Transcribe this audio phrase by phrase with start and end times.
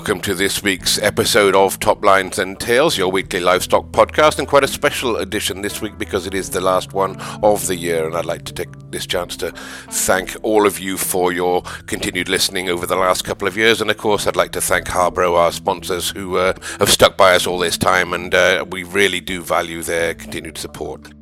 [0.00, 4.48] welcome to this week's episode of Top Lines and Tales, your weekly livestock podcast, and
[4.48, 8.06] quite a special edition this week because it is the last one of the year.
[8.06, 9.50] And I'd like to take this chance to
[9.90, 13.82] thank all of you for your continued listening over the last couple of years.
[13.82, 17.34] And of course, I'd like to thank Harbro, our sponsors, who uh, have stuck by
[17.34, 21.12] us all this time, and uh, we really do value their continued support.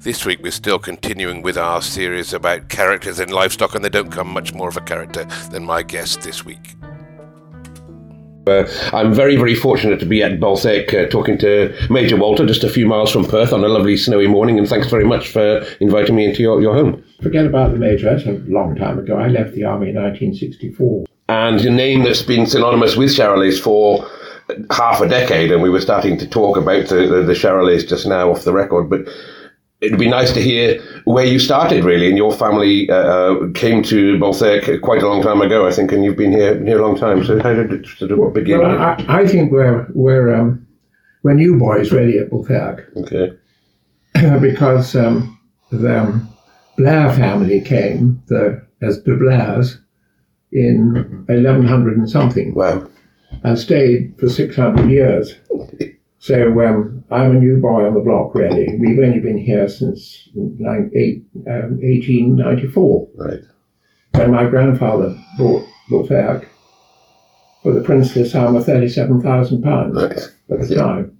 [0.00, 4.12] This week, we're still continuing with our series about characters in livestock, and they don't
[4.12, 6.74] come much more of a character than my guest this week.
[8.46, 12.64] Uh, I'm very, very fortunate to be at Balthayock uh, talking to Major Walter, just
[12.64, 15.64] a few miles from Perth on a lovely snowy morning, and thanks very much for
[15.80, 17.04] inviting me into your, your home.
[17.22, 19.16] Forget about the Major, that's a long time ago.
[19.16, 21.06] I left the Army in 1964.
[21.28, 24.08] And a name that's been synonymous with Charolais for
[24.70, 28.06] half a decade, and we were starting to talk about the, the, the Charolais just
[28.06, 29.06] now off the record, but
[29.82, 33.82] it'd be nice to hear where you started really and your family uh, uh came
[33.82, 36.86] to Balthayock quite a long time ago I think and you've been here, here a
[36.86, 38.60] long time so how did it sort of begin?
[38.60, 40.66] Well, I, I, think we're we're um,
[41.22, 43.32] we're new boys really at Balthayock okay.
[44.40, 45.38] Because um,
[45.70, 46.28] the um,
[46.76, 49.78] Blair family came the as the Blairs
[50.52, 52.54] in 1100 and something.
[52.54, 52.88] Wow.
[53.44, 55.34] And stayed for 600 years
[56.22, 58.78] so um, I'm a new boy on the block, really.
[58.78, 60.28] We've only been here since
[60.94, 63.08] eight, um, 1894.
[63.16, 63.40] Right.
[64.12, 66.46] When my grandfather bought Balthayock
[67.64, 70.12] for the princely sum of £37,000 right.
[70.12, 70.80] at the yeah.
[70.80, 71.18] time.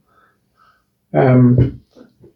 [1.12, 1.82] Um,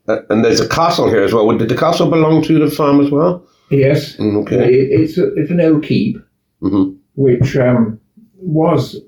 [0.08, 1.56] uh, and there's a castle here as well.
[1.56, 3.46] Did the castle belong to the farm as well?
[3.70, 4.16] Yes.
[4.16, 4.74] Mm, okay.
[4.74, 6.16] It, it's, a, it's an old keep,
[6.60, 6.96] mm-hmm.
[7.14, 8.00] which um,
[8.34, 9.00] was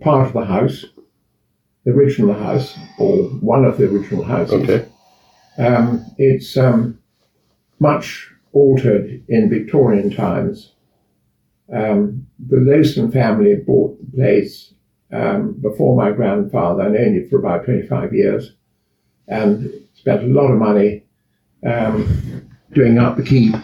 [0.00, 0.84] part of the house
[1.86, 4.68] the original house, or one of the original houses.
[4.68, 4.86] Okay.
[5.56, 6.98] Um, it's um,
[7.78, 10.72] much altered in Victorian times.
[11.72, 14.74] Um, the Lowson family bought the place
[15.12, 18.52] um, before my grandfather and owned it for about 25 years
[19.28, 21.04] and spent a lot of money
[21.64, 23.54] um, doing up the keep.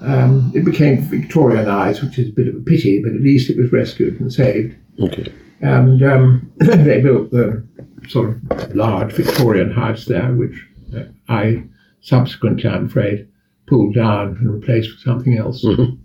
[0.00, 3.58] Um, it became Victorianized, which is a bit of a pity, but at least it
[3.58, 4.76] was rescued and saved.
[5.00, 5.32] Okay.
[5.60, 7.66] And um, they built the
[8.08, 10.54] sort of large Victorian house there, which
[10.96, 11.64] uh, I
[12.00, 13.28] subsequently, I'm afraid,
[13.66, 15.64] pulled down and replaced with something else.
[15.64, 16.02] Mm-hmm.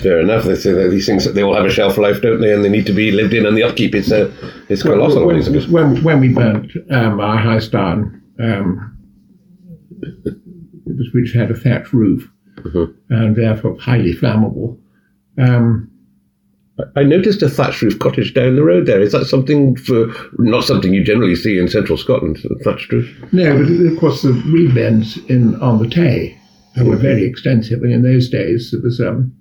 [0.00, 0.44] Fair enough.
[0.44, 2.52] They say that these things they all have a shelf life, don't they?
[2.52, 4.32] And they need to be lived in, and the upkeep is uh,
[4.68, 5.26] is colossal.
[5.26, 5.42] When,
[5.72, 8.96] when, when we burnt um, our house down, um,
[10.02, 13.14] it was which had a thatch roof mm-hmm.
[13.14, 14.78] and therefore highly flammable.
[15.38, 15.90] Um,
[16.96, 19.00] I noticed a thatch roof cottage down the road there.
[19.00, 22.38] Is that something for not something you generally see in central Scotland?
[22.64, 23.32] Thatched roof?
[23.32, 26.36] No, but of course the reed bends in on the Tay
[26.82, 29.32] were very extensive, and in those days there was um,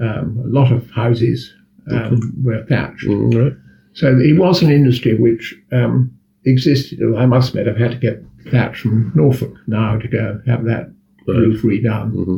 [0.00, 1.52] um, a lot of houses
[1.90, 3.04] um, were thatched.
[3.06, 3.52] Mm, right.
[3.94, 7.00] So it was an industry which um, existed.
[7.16, 8.22] I must admit, I've had to get
[8.52, 10.92] thatch from Norfolk now to go have that
[11.26, 11.38] right.
[11.38, 12.12] roof redone.
[12.12, 12.36] Mm-hmm.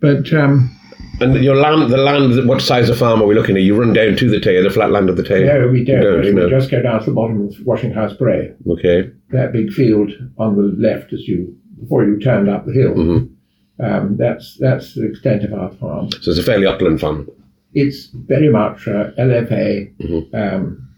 [0.00, 0.76] But um,
[1.20, 3.62] and your land, the land, what size of farm are we looking at?
[3.62, 5.44] You run down to the Tay, the flat land of the Tay?
[5.44, 6.00] No, we don't.
[6.00, 6.48] don't we no.
[6.50, 8.54] just go down to the bottom of Washinghouse Brae.
[8.68, 9.10] Okay.
[9.30, 12.94] That big field on the left as you before you turned up the hill.
[12.94, 13.84] Mm-hmm.
[13.84, 16.10] Um, that's that's the extent of our farm.
[16.10, 17.28] So it's a fairly upland farm.
[17.74, 19.94] It's very much uh, LFA.
[19.98, 20.34] Mm-hmm.
[20.34, 20.88] Um,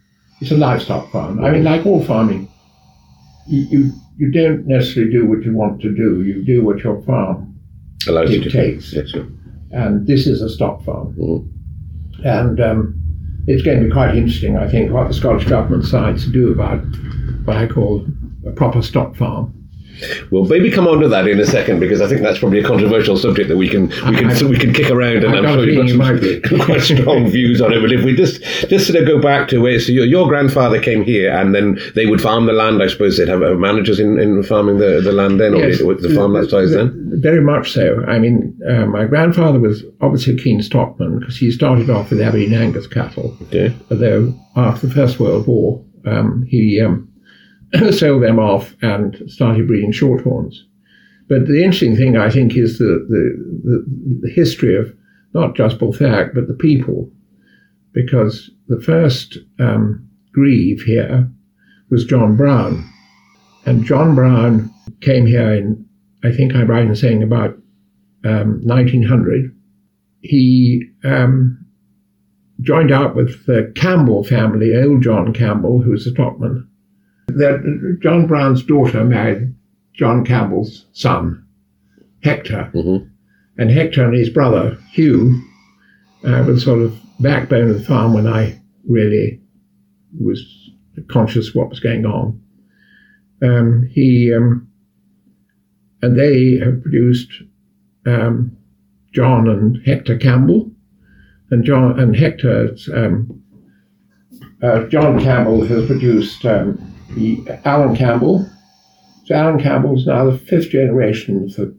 [0.40, 1.44] it's a livestock farm.
[1.44, 2.48] I mean, like all farming,
[3.48, 6.22] you, you you don't necessarily do what you want to do.
[6.22, 7.58] You do what your farm
[8.06, 8.92] allows dictates.
[8.92, 9.06] you to.
[9.06, 9.37] Yes, sir
[9.70, 11.14] and this is a stock farm.
[11.14, 11.48] Mm.
[12.24, 12.94] And um,
[13.46, 16.52] it's going to be quite interesting, I think, what the Scottish Government decides to do
[16.52, 16.80] about
[17.44, 18.06] what I call
[18.46, 19.54] a proper stock farm.
[20.30, 22.64] We'll maybe come on to that in a second because I think that's probably a
[22.64, 25.58] controversial subject that we can we can I, we can kick around, and I am
[25.58, 27.80] sure you've got some quite strong views on it.
[27.80, 30.80] But if we just just sort of go back to where so your, your grandfather
[30.80, 32.82] came here, and then they would farm the land.
[32.82, 36.12] I suppose they'd have managers in, in farming the, the land then, or yes, the
[36.14, 37.10] farm that size then.
[37.20, 38.04] Very much so.
[38.06, 42.20] I mean, uh, my grandfather was obviously a keen stockman because he started off with
[42.20, 43.36] Aberdeen Angus cattle.
[43.42, 43.74] Okay.
[43.90, 47.07] Although after the First World War, um, he um,
[47.90, 50.64] sell them off and started breeding shorthorns.
[51.28, 53.84] But the interesting thing, I think, is the, the,
[54.22, 54.94] the, history of
[55.34, 57.10] not just Balthayock, but the people.
[57.92, 61.30] Because the first um, grieve here
[61.90, 62.88] was John Brown.
[63.66, 64.72] And John Brown
[65.02, 65.84] came here in,
[66.24, 67.58] I think I'm right in saying, about
[68.24, 69.54] um, 1900.
[70.22, 71.64] He um,
[72.62, 76.68] joined up with the Campbell family, old John Campbell, who was a stockman,
[77.28, 79.54] that John Brown's daughter married
[79.94, 81.44] John Campbell's son,
[82.22, 82.70] Hector.
[82.74, 83.08] Mm-hmm.
[83.58, 85.42] And Hector and his brother, Hugh,
[86.24, 89.40] uh, were the sort of backbone of the farm when I really
[90.18, 90.70] was
[91.08, 92.40] conscious of what was going on.
[93.42, 94.68] Um, he um,
[96.02, 97.30] and they have produced
[98.06, 98.56] um,
[99.12, 100.70] John and Hector Campbell,
[101.50, 102.76] and John and Hector.
[102.94, 103.42] Um,
[104.62, 108.48] uh, John Campbell has produced um, the Alan Campbell.
[109.24, 111.76] So Alan Campbell is now the fifth generation of the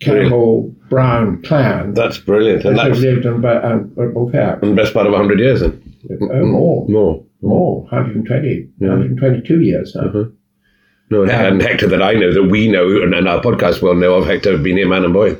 [0.00, 0.74] Campbell?
[0.88, 1.94] Brown clan.
[1.94, 2.64] That's brilliant.
[2.64, 4.62] And that's lived in um, Balthayock.
[4.62, 5.80] In the best part of 100 years then?
[6.10, 6.86] Uh, more.
[6.88, 7.24] More.
[7.40, 7.82] More.
[7.82, 8.88] 120, yeah.
[8.88, 10.08] 122 years now.
[10.08, 10.24] Uh-huh.
[11.10, 14.26] No, and Hector that I know, that we know, and, our podcast will know of
[14.26, 15.36] Hector, have been here man and boy.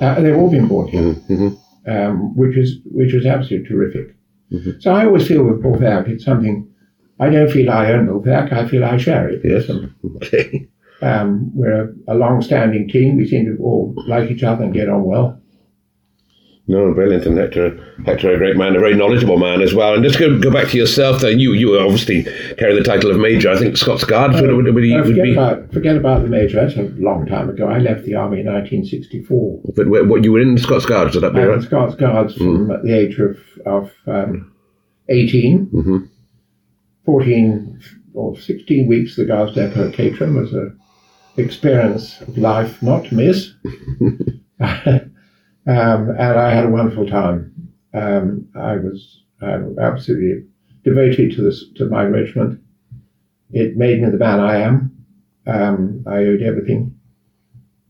[0.00, 1.32] Uh, they've all been born here, mm-hmm.
[1.32, 1.90] mm-hmm.
[1.90, 4.14] um, which is which is absolutely terrific.
[4.52, 4.72] Mm-hmm.
[4.80, 6.70] So I always feel with Balthayock, it's something
[7.18, 9.40] I don't feel I own Balthayock, I feel I share it.
[9.44, 9.70] Yes.
[10.16, 10.68] Okay.
[11.02, 13.16] Um, we're a, a long-standing team.
[13.16, 15.40] We seem to all like each other and get on well.
[16.68, 17.24] No, brilliant.
[17.26, 19.94] And Hector, Hector, a great man, a very knowledgeable man as well.
[19.94, 21.38] And just go, go back to yourself then.
[21.38, 22.24] You you obviously
[22.58, 23.50] carry the title of Major.
[23.50, 25.32] I think Scots Guards would, would, would, uh, would be.
[25.32, 26.66] About, forget about the Major.
[26.66, 27.68] That's a long time ago.
[27.68, 29.60] I left the Army in 1964.
[29.76, 31.62] But what, you were in Scots Guards, would that be right?
[31.62, 32.82] Scots Guards from mm.
[32.82, 34.52] the age of, of um,
[35.08, 35.66] 18.
[35.66, 35.96] Mm-hmm.
[37.06, 37.80] 14
[38.14, 40.78] or 16 weeks the at Caterham was an
[41.36, 43.54] experience of life not to miss.
[45.66, 47.52] Um, and I had a wonderful time.
[47.92, 50.44] Um, I was absolutely
[50.84, 52.60] devoted to this to my regiment.
[53.50, 54.92] It made me the man I am.
[55.46, 56.94] Um, I owed everything,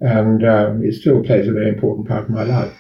[0.00, 2.74] and um, it still plays a very important part of my life.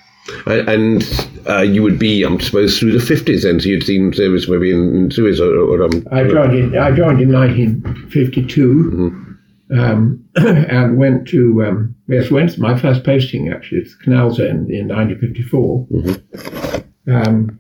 [0.46, 3.60] And uh, you would be, I suppose, through the fifties, then.
[3.60, 6.78] So you'd seen service maybe in, in Suez, or, or um, I joined in.
[6.78, 8.74] I joined in 1952.
[8.74, 9.26] Mm-hmm
[9.72, 14.88] um, and went to um, yes, went my first posting actually to Canal Zone in
[14.88, 17.12] 1954, mm-hmm.
[17.12, 17.58] um,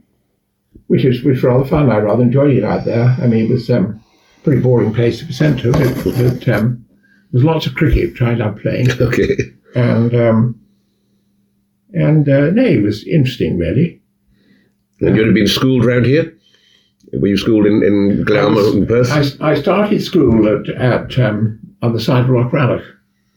[0.86, 1.90] which is which was rather fun.
[1.90, 3.16] I rather enjoyed it out there.
[3.20, 4.02] I mean, it was um,
[4.38, 6.84] a pretty boring place to be sent to, but, but um,
[7.32, 8.88] there was lots of cricket, which I loved playing.
[9.00, 9.36] Okay,
[9.74, 10.60] and um,
[11.96, 14.02] and uh, no, it was interesting, really.
[15.00, 16.36] And you'd have been schooled around here.
[17.14, 19.40] Were you schooled in, in Glamorgan and Perth?
[19.40, 22.84] I, I started school at, at um, on the side of Loch Rannoch.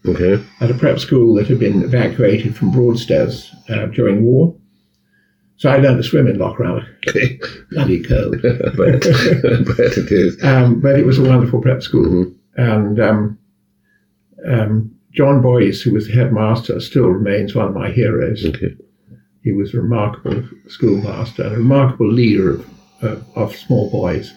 [0.06, 0.44] Okay.
[0.60, 4.56] At a prep school that had been evacuated from Broadstairs uh, during war.
[5.58, 6.88] So I learned to swim in Loch Rannoch.
[7.08, 7.40] Okay.
[7.72, 8.38] Bloody cold.
[8.42, 10.42] but, but it is.
[10.44, 12.06] Um, but it was a wonderful prep school.
[12.06, 12.62] Mm-hmm.
[12.62, 13.40] And um,
[14.46, 18.46] um, John Boyce, who was the headmaster, still remains one of my heroes.
[18.46, 18.76] Okay.
[19.44, 22.70] He was a remarkable schoolmaster and a remarkable leader of,
[23.02, 24.34] of, of small boys.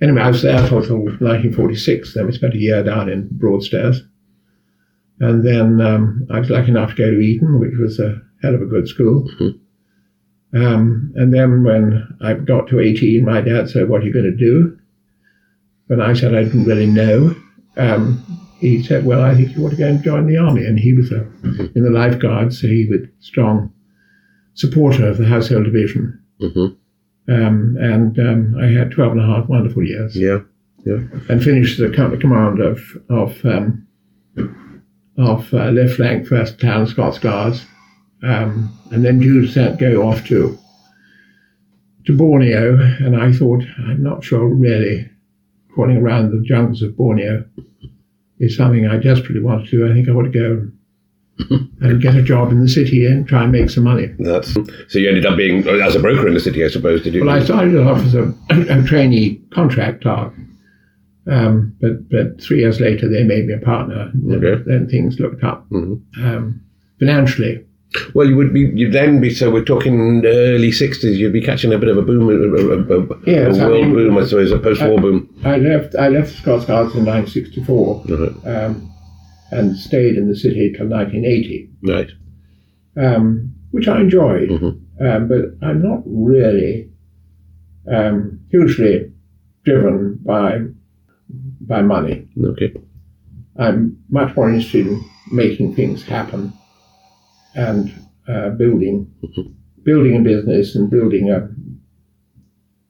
[0.00, 2.14] Anyway, I was there until 1946.
[2.14, 4.02] Then we spent a year down in Broadstairs.
[5.20, 8.54] And then um, I was lucky enough to go to Eton, which was a hell
[8.54, 9.28] of a good school.
[9.40, 9.58] Mm-hmm.
[10.54, 14.24] Um, and then when I got to 18, my dad said, What are you going
[14.24, 14.78] to do?
[15.88, 17.34] And I said I didn't really know,
[17.76, 18.22] um,
[18.58, 20.64] he said, Well, I think you ought to go and join the army.
[20.66, 21.66] And he was a, mm-hmm.
[21.76, 23.72] in the lifeguards, so he was a strong
[24.54, 26.20] supporter of the household division.
[26.40, 27.32] Mm-hmm.
[27.32, 30.16] Um, and um, I had 12 and a half wonderful years.
[30.16, 30.38] Yeah,
[30.84, 30.98] yeah.
[31.28, 33.86] And finished the command of of um,
[35.18, 37.64] of uh, left flank first town Scots Guards,
[38.22, 40.58] um, and then due to go off to
[42.06, 42.78] to Borneo.
[42.78, 45.08] And I thought, I'm not sure really
[45.74, 47.44] crawling around the jungles of Borneo
[48.40, 49.90] is something I desperately want to do.
[49.90, 50.70] I think I want to go
[51.80, 54.12] and get a job in the city and try and make some money.
[54.18, 54.54] That's
[54.88, 57.02] so you ended up being as a broker in the city, I suppose.
[57.02, 57.24] Did you?
[57.24, 60.32] Well, I started off as a, a trainee contract clerk,
[61.30, 64.12] um, but but three years later they made me a partner.
[64.30, 64.62] Okay.
[64.66, 66.24] Then things looked up mm-hmm.
[66.26, 66.60] um,
[66.98, 67.64] financially.
[68.14, 68.70] Well, you would be.
[68.74, 69.30] You'd then be.
[69.30, 71.18] So we're talking early sixties.
[71.18, 73.86] You'd be catching a bit of a boom, a, a, a, yes, a world I
[73.86, 75.40] mean, boom, I suppose, a post-war I, boom.
[75.44, 75.94] I left.
[75.94, 78.04] I left Scots Guards in 1964.
[78.12, 78.66] Uh-huh.
[78.66, 78.92] Um,
[79.50, 81.70] and stayed in the city till 1980.
[81.82, 82.10] Right.
[82.96, 85.06] Um, which I enjoyed, mm-hmm.
[85.06, 86.90] um, but I'm not really
[87.90, 89.12] um, hugely
[89.64, 90.58] driven by
[91.60, 92.28] by money.
[92.42, 92.74] Okay.
[93.58, 96.52] I'm much more interested in making things happen
[97.58, 97.92] and
[98.28, 99.12] uh, building
[99.82, 101.48] building a business and building a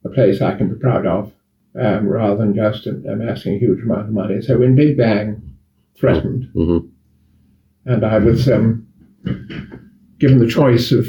[0.07, 1.33] a place I can be proud of,
[1.79, 4.41] um, rather than just amassing a huge amount of money.
[4.41, 5.49] So when Big Bang
[5.99, 6.49] threatened.
[6.55, 6.87] Mm-hmm.
[7.85, 8.87] And I was um,
[10.19, 11.07] given the choice of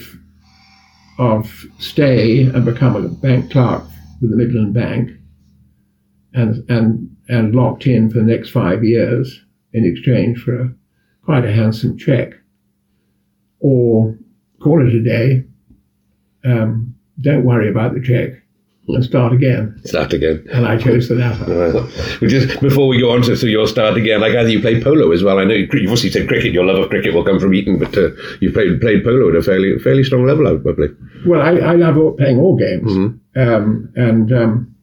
[1.18, 3.84] of stay and become a bank clerk
[4.20, 5.10] with the Midland Bank,
[6.34, 10.74] and and and locked in for the next five years in exchange for a,
[11.24, 12.34] quite a handsome check,
[13.60, 14.18] or
[14.60, 15.44] call it a day.
[16.44, 18.42] Um, don't worry about the check.
[18.88, 19.80] and start again.
[19.84, 20.44] Start again.
[20.52, 21.44] And I chose the latter.
[21.44, 22.30] Right.
[22.30, 25.12] just before we go on to so your start again, I gather you play polo
[25.12, 25.38] as well.
[25.38, 26.52] I know you, have obviously said cricket.
[26.52, 29.36] Your love of cricket will come from Eton, but uh, you've played played polo at
[29.36, 30.96] a fairly fairly strong level, I believe.
[31.26, 33.40] Well, I, I love playing all games, mm-hmm.
[33.40, 34.74] um, and um,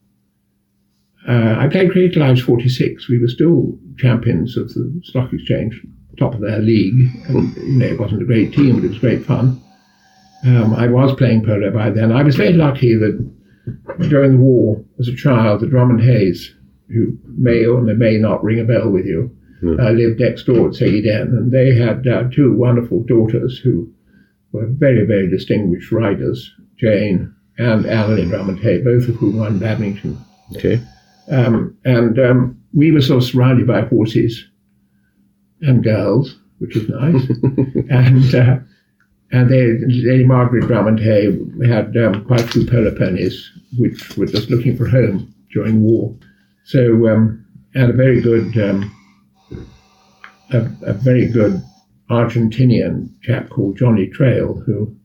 [1.28, 3.10] uh, I played cricket till I was forty six.
[3.10, 5.82] We were still champions of the stock exchange,
[6.18, 6.96] top of their league,
[7.28, 9.62] and you know it wasn't a great team, but it was great fun.
[10.46, 12.12] Um, I was playing polo by then.
[12.12, 13.18] I was very lucky that
[14.10, 16.54] during the war, as a child, the Drummond Hayes,
[16.90, 19.80] who may or may not ring a bell with you, mm.
[19.80, 23.92] uh, lived next door at Said and they had uh, two wonderful daughters who
[24.52, 30.18] were very, very distinguished riders, Jane and Anneli Drummond Hay, both of whom won badminton.
[30.56, 30.80] Okay.
[31.30, 34.48] Um, and um, we were sort of surrounded by horses
[35.62, 37.30] and girls, which was nice.
[37.90, 38.58] and uh,
[39.32, 41.26] and they, Lady Margaret Drummond Hay
[41.68, 46.16] had um, quite a few polo ponies, which were just looking for home during war.
[46.64, 48.92] So, um, had a very good, um,
[50.52, 51.62] a, a, very good
[52.10, 54.96] Argentinian chap called Johnny Traill, who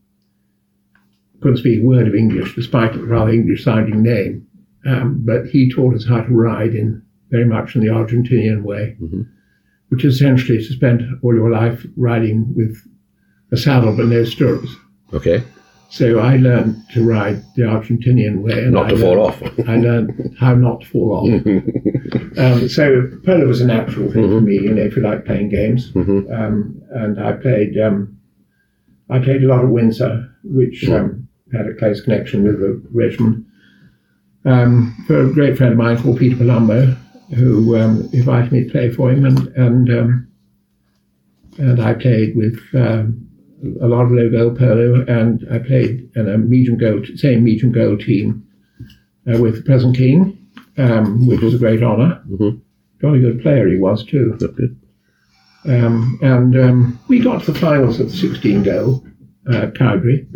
[1.40, 4.46] couldn't speak a word of English, despite a rather English-sounding name.
[4.86, 8.96] Um, but he taught us how to ride in very much in the Argentinian way,
[9.00, 9.22] mm-hmm.
[9.92, 12.74] Which is essentially to spend all your life riding with
[13.52, 14.74] a saddle but no stirrups.
[15.12, 15.44] Okay.
[15.90, 18.64] So I learned to ride the Argentinian way.
[18.64, 19.42] And not to I fall off.
[19.68, 21.46] I learned how not to fall off.
[22.38, 24.38] um, so polo was a natural thing mm-hmm.
[24.38, 25.92] for me, you know, if you like playing games.
[25.92, 26.32] Mm-hmm.
[26.32, 28.18] Um, and I played, um,
[29.10, 30.98] I played a lot of Windsor, which mm.
[30.98, 33.44] um, had a close connection with the regiment.
[34.46, 36.96] Um, for a great friend of mine called Peter Palumbo,
[37.34, 40.28] who um, invited me to play for him, and and
[41.58, 43.28] and I played with um,
[43.80, 47.72] a lot of low goal polo, and I played in a medium goal, same medium
[47.72, 48.46] goal team
[49.32, 50.38] uh, with the present king,
[50.78, 52.22] um, which was a great honor.
[52.28, 52.58] Mm-hmm.
[53.00, 54.38] Jolly good player he was too.
[55.64, 59.04] Um, and um, we got to the finals of the 16 goal
[59.52, 60.26] uh, Cowdray.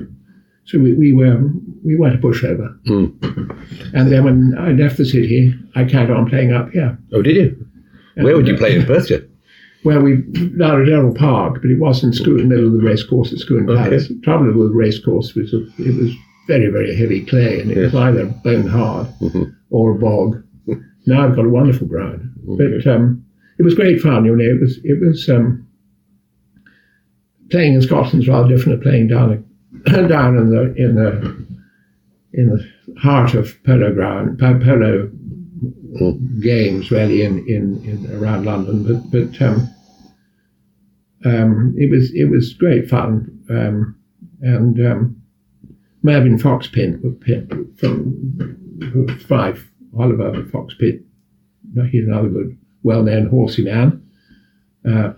[0.67, 1.41] So we, we were
[1.85, 2.77] we went a pushover.
[2.87, 3.95] Mm.
[3.95, 6.99] And then when I left the city, I carried on playing up here.
[7.13, 7.67] Oh, did you?
[8.17, 9.29] Where would you play in Perthshire?
[9.85, 10.25] Well, we
[10.61, 13.71] Errol Park, but it wasn't school in the middle of the race course at Scone
[13.71, 13.81] okay.
[13.85, 14.09] Palace.
[14.09, 16.13] The trouble with the race course was it was
[16.49, 19.45] very, very heavy clay, and it was either bone hard mm-hmm.
[19.71, 20.43] or a bog.
[21.07, 23.25] now I've got a wonderful ground, but um,
[23.59, 24.25] it was great fun.
[24.25, 25.65] You know, it was it was um,
[27.51, 29.45] playing in Scotland's rather different to playing down
[30.09, 31.47] down in the in the
[32.33, 35.11] in the heart of polo ground, polo
[36.41, 38.85] games, really, in, in, in around London.
[38.85, 39.69] But but um,
[41.25, 43.33] um, it was it was great fun.
[43.49, 43.97] Um,
[44.43, 45.23] and um,
[46.03, 47.01] Mervyn Fox-Pitt
[47.79, 51.03] from Fife, Oliver Fox-Pitt,
[51.91, 54.03] he's another good, well-known horsey man.
[54.87, 55.13] Uh,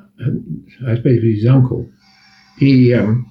[0.86, 1.90] I suppose he's his uncle.
[2.58, 3.30] He um,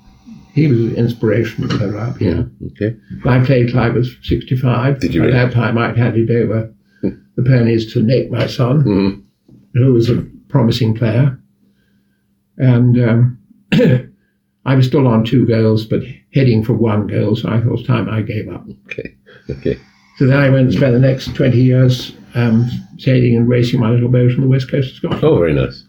[0.57, 2.49] he was an inspiration for her up here.
[2.71, 2.97] Okay.
[3.25, 4.99] I played till I was 65.
[4.99, 5.23] Did you?
[5.25, 6.73] At that time, I'd handed over
[7.03, 9.19] the ponies to Nick, my son, mm-hmm.
[9.75, 11.39] who was a promising player.
[12.57, 13.39] And um,
[14.65, 16.01] I was still on two goals, but
[16.33, 18.65] heading for one goal, so I thought it was time I gave up.
[18.85, 19.15] Okay,
[19.51, 19.79] okay.
[20.17, 23.91] So then I went and spent the next 20 years um, sailing and racing my
[23.91, 25.23] little boat on the west coast of Scotland.
[25.23, 25.83] Oh, very nice.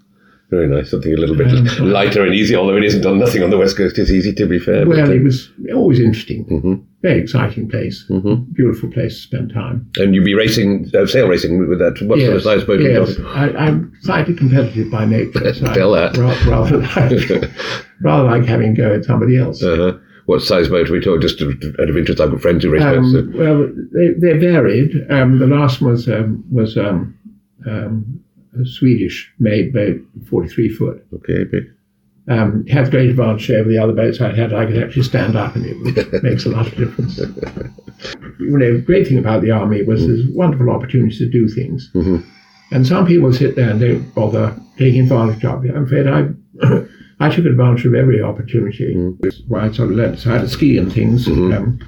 [0.51, 0.91] Very nice.
[0.91, 3.59] Something a little bit um, lighter and easy, although it isn't done nothing on the
[3.59, 4.87] west coast is easy, to be fair.
[4.87, 6.47] Well, but, uh, it was always interesting.
[6.47, 6.75] Mm-hmm.
[7.03, 8.07] Very exciting place.
[8.09, 8.53] Mm-hmm.
[8.55, 9.91] Beautiful place to spend time.
[9.97, 12.01] And you'd be racing, uh, sail racing with that.
[12.07, 12.81] What yes, sort of size boat?
[12.81, 15.53] Yes, I, am slightly competitive by nature.
[15.53, 16.17] So Tell that.
[16.17, 16.79] Rather, rather,
[17.41, 17.51] like,
[18.01, 19.63] rather like having go at somebody else.
[19.63, 19.99] Uh-huh.
[20.25, 21.21] What size boat are we talking?
[21.21, 23.13] Just out of interest, I've got friends who race um, boats.
[23.13, 23.39] So.
[23.39, 25.11] Well, they, they varied.
[25.11, 27.19] Um, the last one was um, was um,
[27.67, 28.25] um,
[28.67, 31.07] Swedish made boat, 43 foot.
[31.15, 31.65] Okay, big.
[32.29, 34.53] Um, had great advantage over the other boats I had.
[34.53, 37.19] I could actually stand up, and it makes a lot of difference.
[38.39, 40.15] you know, the great thing about the army was mm-hmm.
[40.15, 41.91] there's wonderful opportunities to do things.
[41.95, 42.19] Mm-hmm.
[42.71, 45.75] And some people sit there and don't bother taking advantage of it.
[45.75, 46.29] I'm afraid I,
[47.21, 48.95] I took advantage of every opportunity.
[48.95, 49.29] Mm-hmm.
[49.49, 51.27] Why I sort of learned how to ski and things.
[51.27, 51.53] Mm-hmm.
[51.53, 51.81] Um,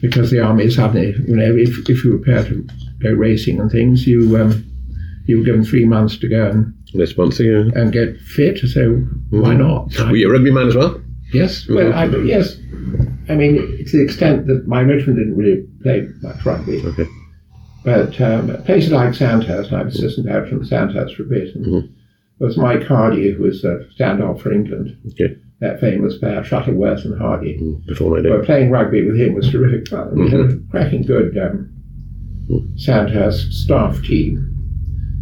[0.00, 2.66] because the army suddenly, you know, if, if you prepare to
[3.00, 4.64] go racing and things, you um,
[5.28, 7.68] you were given three months to go and this month, yeah.
[7.74, 8.58] and get fit.
[8.58, 9.42] So mm-hmm.
[9.42, 9.94] why not?
[9.98, 11.00] Were you a rugby man as well?
[11.32, 11.64] Yes.
[11.64, 11.74] Mm-hmm.
[11.74, 12.56] Well, I, yes.
[13.28, 16.82] I mean, to the extent that my regiment didn't really play much rugby.
[16.84, 17.06] Okay.
[17.84, 21.54] But um, places like Sandhurst, I was assistant out from Sandhurst for a bit.
[21.54, 21.92] And mm-hmm.
[22.38, 24.96] There was Mike Hardy, who was a standoff for England.
[25.08, 25.36] Okay.
[25.60, 27.58] that famous pair, Shuttleworth and Hardy.
[27.58, 28.30] Mm, before my day.
[28.30, 30.14] Well, playing rugby with him was terrific fun.
[30.14, 30.70] We had a mm-hmm.
[30.70, 31.70] cracking good um,
[32.48, 32.80] mm.
[32.80, 34.57] Sandhurst staff team.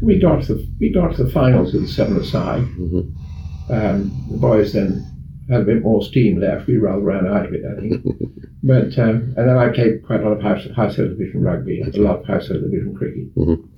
[0.03, 2.63] We got to the we got to the finals with the seven aside.
[2.63, 3.73] Mm-hmm.
[3.73, 5.05] Um, the boys then
[5.51, 6.67] had a bit more steam left.
[6.67, 8.05] We rather ran out of it, I think.
[8.63, 11.95] but um, and then I played quite a lot of house, household division rugby, and
[11.95, 13.35] a lot of household division cricket.
[13.35, 13.76] Mm-hmm.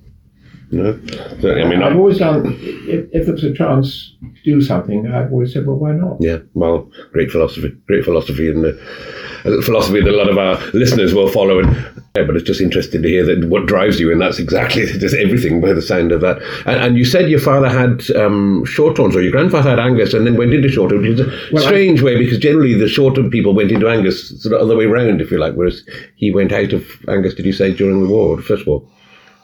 [0.71, 2.55] No, I mean, I've always done.
[2.61, 6.17] If, if there's a chance to do something, I've always said, well, why not?
[6.19, 11.15] Yeah, well, great philosophy, great philosophy, and uh, philosophy that a lot of our listeners
[11.15, 11.59] will follow.
[11.59, 11.75] And
[12.15, 15.15] yeah, but it's just interesting to hear that what drives you, and that's exactly just
[15.15, 16.39] everything by the sound of that.
[16.67, 20.27] And, and you said your father had um, Shorthorns, or your grandfather had Angus, and
[20.27, 23.31] then went into Shorthorns, which is a well, strange I, way because generally the Shorthorn
[23.31, 25.83] people went into Angus sort of other way round, if you like, whereas
[26.15, 27.33] he went out of Angus.
[27.33, 28.83] Did you say during the war, the First War?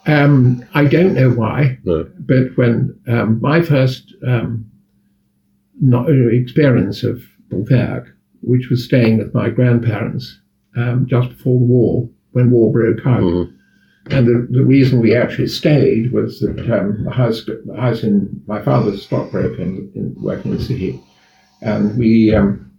[0.08, 2.08] Um, I don't know why, no.
[2.20, 4.70] but when um, my first um,
[5.82, 8.06] not, uh, experience of Balthayock,
[8.42, 10.40] which was staying with my grandparents
[10.78, 14.14] um, just before the war, when war broke out, mm-hmm.
[14.14, 18.44] and the, the reason we actually stayed was that um, the house, the house in
[18.46, 21.02] my father's stockbroker in, in working in the city,
[21.62, 22.72] and we um,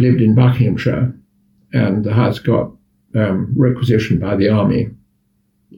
[0.00, 1.14] lived in Buckinghamshire,
[1.72, 2.72] and the house got
[3.14, 4.90] requisitioned by the army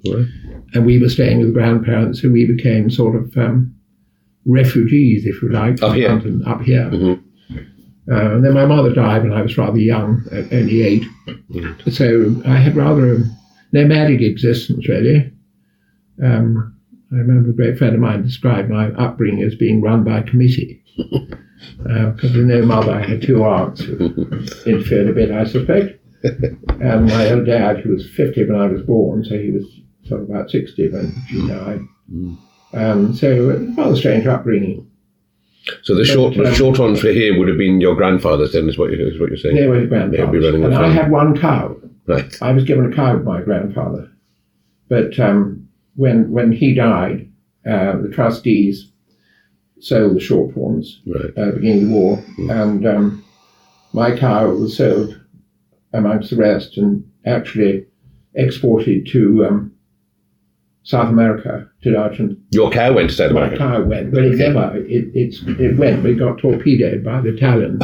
[0.06, 0.26] Right.
[0.74, 3.74] And we were staying with grandparents, so we became sort of um,
[4.46, 6.10] refugees, if you like, up here.
[6.46, 6.90] Up here.
[6.90, 7.26] Mm-hmm.
[8.10, 11.90] Uh, and then my mother died when I was rather young, at only 8 mm-hmm.
[11.90, 13.18] So I had rather a
[13.72, 15.32] nomadic existence, really.
[16.22, 16.76] Um,
[17.12, 20.82] I remember a great friend of mine described my upbringing as being run by committee.
[20.96, 23.96] Because uh, with no mother, I had two aunts who
[24.66, 26.00] interfered a bit, I suspect.
[26.22, 29.64] and my old dad, who was 50 when I was born, so he was
[30.11, 31.81] sort of about 60 when she died.
[32.12, 32.37] Mm.
[32.73, 34.90] Um, so rather strange upbringing.
[35.83, 38.68] So the but, short um, short one for here would have been your grandfather's then,
[38.68, 39.57] is what, you, is what you're saying?
[39.57, 40.55] They were grandfathers.
[40.55, 41.77] and I had one cow.
[42.07, 42.42] Right.
[42.42, 44.11] I was given a cow by my grandfather.
[44.88, 47.31] But um, when when he died,
[47.64, 48.90] uh, the trustees
[49.79, 51.27] sold the Shorthorns right.
[51.27, 52.62] at the beginning of the war, mm.
[52.62, 53.25] and um,
[53.92, 55.20] my cow was sold
[55.92, 57.87] amongst the rest and actually
[58.35, 59.73] exported to um,
[60.83, 62.40] South America to Argentina.
[62.51, 63.62] Your cow went to South America.
[63.62, 64.77] My cow went, but it never.
[64.77, 66.03] It, it went.
[66.03, 67.83] We got torpedoed by the Italians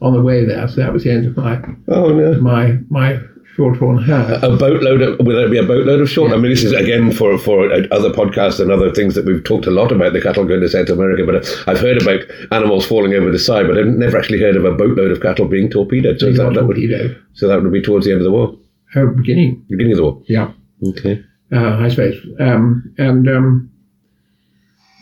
[0.00, 0.66] on the way there.
[0.68, 3.20] So that was the end of my oh no my my
[3.54, 4.42] shorthorn herd.
[4.42, 6.30] A, boatload of will there be a boatload of short?
[6.30, 6.36] Yeah.
[6.36, 9.66] I mean, this is again for for other podcasts and other things that we've talked
[9.66, 11.24] a lot about the cattle going to South America.
[11.24, 14.56] But uh, I've heard about animals falling over the side, but I've never actually heard
[14.56, 16.18] of a boatload of cattle being torpedoed.
[16.18, 18.56] So that, that would, so that would be towards the end of the war.
[18.96, 19.64] Oh, beginning.
[19.68, 20.22] Beginning of the war.
[20.26, 20.52] Yeah.
[20.88, 22.18] Okay uh, I suppose.
[22.40, 23.70] Um, and um,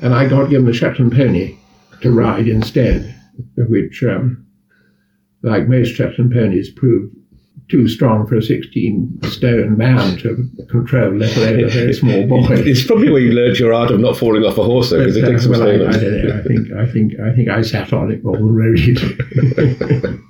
[0.02, 1.56] and I got given a Shetland pony
[2.00, 3.14] to ride instead,
[3.56, 4.46] which, um,
[5.42, 7.14] like most Shetland ponies, proved
[7.70, 12.46] too strong for a 16 stone man to control, let alone a very small boy.
[12.50, 15.16] It's probably where you learned your art of not falling off a horse, though, because
[15.16, 16.38] it takes uh, some well, I, I, don't know.
[16.38, 20.20] I think I think I think I sat on it than rode it.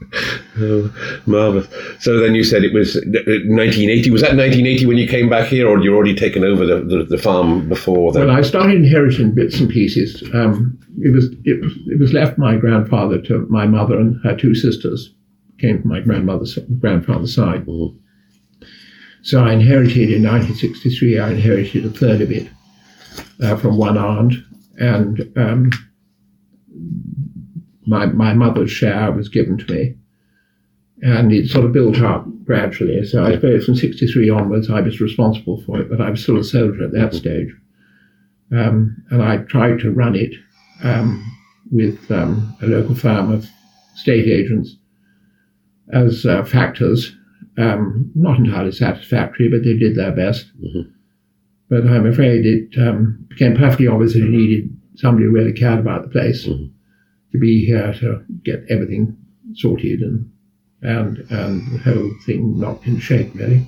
[0.60, 1.68] oh, marvelous.
[2.00, 4.10] So then you said it was 1980.
[4.10, 7.04] Was that 1980 when you came back here, or you already taken over the, the,
[7.04, 8.26] the farm before then?
[8.26, 10.22] Well, I started inheriting bits and pieces.
[10.34, 14.54] Um, it was it, it was left my grandfather to my mother and her two
[14.54, 15.14] sisters
[15.60, 17.66] came from my grandmother's grandfather's side.
[17.66, 17.96] Mm-hmm.
[19.22, 21.18] So I inherited in 1963.
[21.18, 22.48] I inherited a third of it
[23.42, 24.34] uh, from one aunt,
[24.78, 25.70] and um,
[27.86, 29.94] my my mother's share was given to me,
[31.02, 33.04] and it sort of built up gradually.
[33.04, 36.38] So I suppose from 63 onwards, I was responsible for it, but I was still
[36.38, 37.54] a soldier at that stage,
[38.52, 40.32] um, and I tried to run it
[40.82, 41.22] um,
[41.70, 43.46] with um, a local firm of
[43.96, 44.76] state agents
[45.92, 47.16] as uh, factors.
[47.58, 50.46] Um, not entirely satisfactory, but they did their best.
[50.62, 50.88] Mm-hmm.
[51.68, 55.78] But I'm afraid it um, became perfectly obvious that it needed somebody who really cared
[55.78, 56.66] about the place mm-hmm.
[57.32, 59.16] to be here to get everything
[59.54, 60.30] sorted and
[60.82, 63.66] and and the whole thing knocked in shape, really.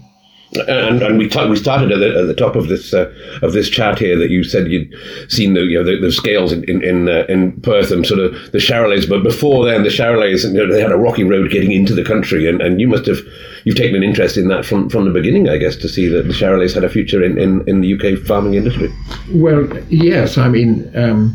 [0.55, 3.11] And, and we t- we started at the, at the top of this uh,
[3.41, 4.93] of this chat here that you said you'd
[5.29, 8.33] seen the you know the, the scales in in uh, in, Perth and sort of
[8.53, 11.73] the Charolais, but before then the Charolais you know, they had a rocky road getting
[11.73, 13.19] into the country, and, and you must have
[13.65, 16.25] you've taken an interest in that from, from the beginning, I guess, to see that
[16.25, 18.93] the Charolais had a future in, in, in the UK farming industry.
[19.31, 21.35] Well, yes, I mean um,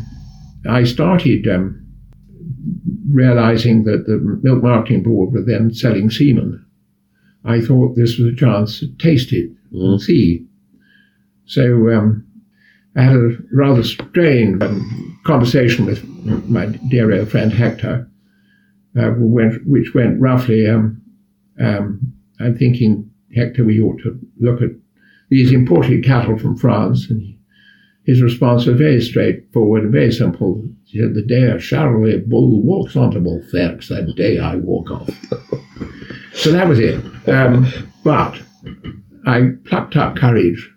[0.68, 1.48] I started.
[1.48, 1.84] Um,
[3.10, 6.62] realizing that the milk marketing board were then selling semen
[7.44, 9.92] I thought this was a chance to taste it mm.
[9.92, 10.46] and see.
[11.46, 12.26] So um,
[12.96, 16.04] I had a rather strained um, conversation with
[16.48, 18.08] my dear old friend Hector,
[18.98, 20.68] uh, went, which went roughly.
[20.68, 21.00] Um,
[21.60, 24.70] um, I'm thinking, Hector, we ought to look at
[25.30, 27.08] these imported cattle from France.
[27.10, 27.36] And
[28.04, 30.66] his response was very straightforward and very simple.
[30.84, 35.08] He said, The day a Charolais bull walks onto Balthayock's, that day I walk off.
[36.38, 37.04] so that was it.
[37.28, 37.66] Um,
[38.04, 38.40] but
[39.26, 40.70] I plucked up courage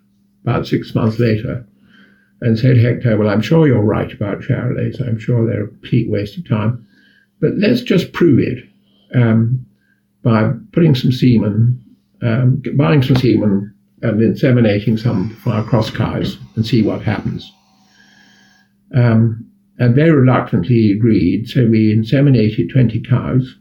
[0.44, 1.66] about six months later
[2.40, 5.00] and said, Hector, well, I'm sure you're right about Charolais.
[5.00, 6.86] I'm sure they're a complete waste of time.
[7.40, 8.64] But let's just prove it
[9.14, 9.64] um,
[10.22, 11.82] by putting some semen,
[12.20, 17.50] um, buying some semen and inseminating some for our cross cows and see what happens.
[18.94, 19.48] Um,
[19.78, 21.48] and very reluctantly he agreed.
[21.48, 23.56] So we inseminated 20 cows,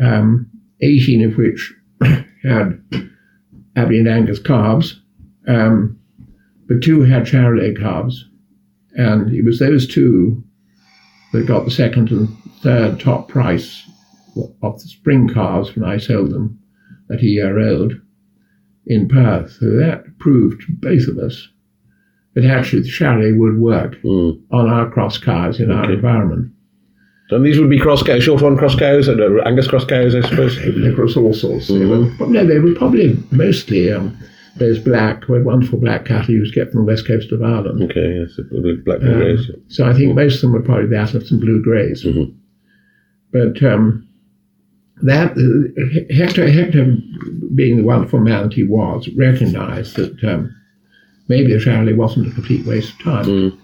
[0.00, 0.47] um,
[0.80, 1.74] 18 of which
[2.42, 2.82] had
[3.76, 5.00] Aberdeen Angus calves,
[5.46, 5.98] um,
[6.66, 8.24] but two had Charolais calves.
[8.92, 10.42] And it was those two
[11.32, 12.28] that got the second and
[12.62, 13.84] third top price
[14.62, 16.58] of the spring calves when I sold them
[17.12, 17.94] at a year old
[18.86, 19.52] in Perth.
[19.52, 21.48] So that proved to both of us
[22.34, 24.40] that actually the Charolais would work mm.
[24.52, 25.78] on our cross cows in okay.
[25.78, 26.52] our environment.
[27.30, 30.56] And these would be cross cows, short cross cows, uh, Angus cross cows, I suppose.
[30.56, 31.70] They were all sorts.
[31.70, 32.18] Mm-hmm.
[32.18, 34.16] Were, no, they were probably mostly um,
[34.56, 37.82] those black, wonderful black cattle you get from the west coast of Ireland.
[37.82, 38.40] Okay, yes,
[38.84, 39.50] black blue um, greys.
[39.68, 42.04] So I think most of them were probably the Atlas and blue greys.
[42.04, 42.34] Mm-hmm.
[43.30, 44.08] But um,
[45.02, 46.96] that uh, Hector, Hector,
[47.54, 50.54] being the wonderful man that he was, recognised that um,
[51.28, 53.24] maybe the Charolais wasn't a complete waste of time.
[53.26, 53.58] Mm.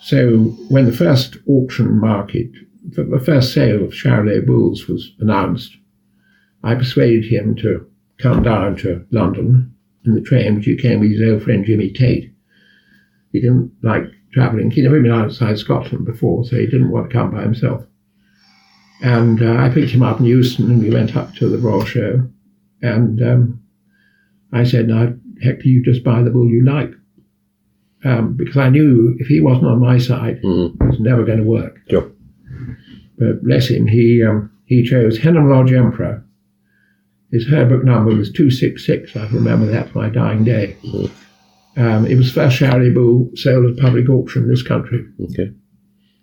[0.00, 2.50] So when the first auction market
[2.88, 5.76] the first sale of Charolais bulls was announced,
[6.62, 7.86] I persuaded him to
[8.18, 11.90] come down to London in the train, which he came with his old friend Jimmy
[11.90, 12.32] Tate.
[13.32, 14.70] He didn't like travelling.
[14.70, 17.84] He'd never been outside Scotland before, so he didn't want to come by himself.
[19.02, 21.84] And uh, I picked him up in Euston, and we went up to the Royal
[21.84, 22.26] Show.
[22.82, 23.62] And um,
[24.52, 26.92] I said, "Now, Hector, you just buy the bull you like,"
[28.04, 30.82] um, because I knew if he wasn't on my side, mm-hmm.
[30.82, 31.80] it was never going to work.
[31.88, 32.10] Sure.
[33.18, 36.22] But bless him, he um, he chose Henham Lodge Emperor.
[37.32, 39.16] His herd book number was 266.
[39.16, 40.76] I remember that for my dying day.
[40.82, 41.80] Mm-hmm.
[41.80, 45.04] Um, it was the first bull sold at public auction in this country.
[45.24, 45.52] Okay.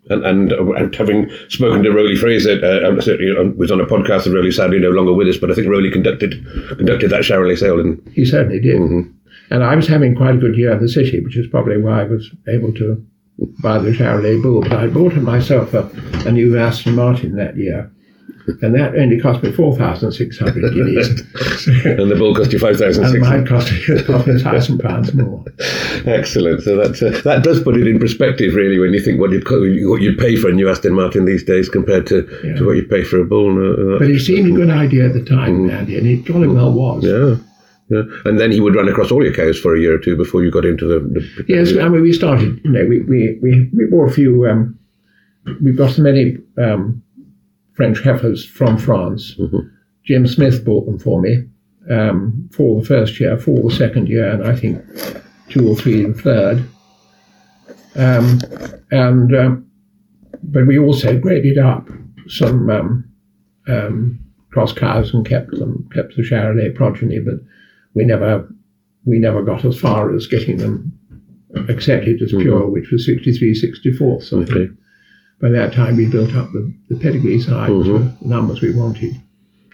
[0.09, 2.99] And, and, and, having spoken to Rowley Fraser, uh, um,
[3.39, 5.67] um, was on a podcast of Rowley, sadly no longer with us, but I think
[5.67, 6.45] Rowley conducted
[6.77, 7.79] conducted that Charolais sale.
[7.79, 8.81] And he certainly did.
[8.81, 9.22] Mm-hmm.
[9.49, 12.01] And I was having quite a good year in the city, which is probably why
[12.01, 13.05] I was able to
[13.61, 15.89] buy the Charolais Bull, but I bought myself a,
[16.25, 17.91] a new Aston Martin that year.
[18.61, 21.07] And that only cost me 4,600 guineas.
[21.85, 23.15] and the bull cost you 5,600.
[23.15, 25.45] And mine cost me £1,000 more.
[26.05, 26.61] Excellent.
[26.61, 29.47] So that, uh, that does put it in perspective, really, when you think what you'd,
[29.49, 32.55] what you'd pay for a new Aston Martin these days compared to, yeah.
[32.55, 33.51] to what you pay for a bull.
[33.51, 35.71] Uh, but it seemed a good idea at the time, mm.
[35.71, 37.05] Andy, and it jolly well was.
[37.05, 37.37] Yeah.
[37.93, 38.21] Yeah.
[38.25, 40.43] And then he would run across all your cows for a year or two before
[40.43, 40.99] you got into the.
[40.99, 44.47] the yes, I mean, we started, you know, we, we, we, we bought a few,
[44.47, 44.77] um,
[45.61, 47.01] we've got many um,
[47.73, 49.35] French heifers from France.
[49.35, 49.59] Mm-hmm.
[50.05, 51.43] Jim Smith bought them for me
[51.89, 54.83] um, for the first year, for the second year, and I think
[55.49, 56.69] two or three in the third.
[57.95, 58.39] Um,
[58.91, 59.71] and um,
[60.43, 61.87] but we also graded up
[62.27, 63.11] some um,
[63.67, 64.19] um,
[64.51, 67.35] cross cows and kept them, kept the Charolais progeny, but
[67.93, 68.47] we never
[69.05, 70.97] we never got as far as getting them
[71.69, 72.71] accepted as pure, mm-hmm.
[72.71, 74.21] which was 63, 64.
[74.21, 74.69] So okay.
[75.41, 77.91] by that time, we built up the, the pedigree side mm-hmm.
[77.93, 79.21] the numbers we wanted.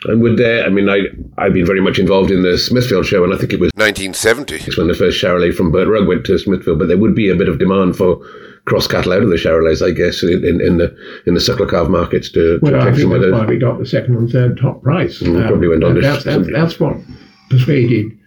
[0.06, 3.24] And would there, I mean, I, I've been very much involved in the Smithfield show,
[3.24, 4.56] and I think it was 1970.
[4.56, 7.30] It's when the first Charolais from Burt Rugg went to Smithfield, but there would be
[7.30, 8.18] a bit of demand for
[8.64, 11.70] cross cattle out of the Charolais, I guess, in, in, in the in the suckler
[11.70, 13.34] calf markets to, well, to take some of those.
[13.34, 15.20] why we got the second and third top price.
[15.20, 16.96] Mm, um, probably went on to that's, that's, that's what
[17.50, 18.18] persuaded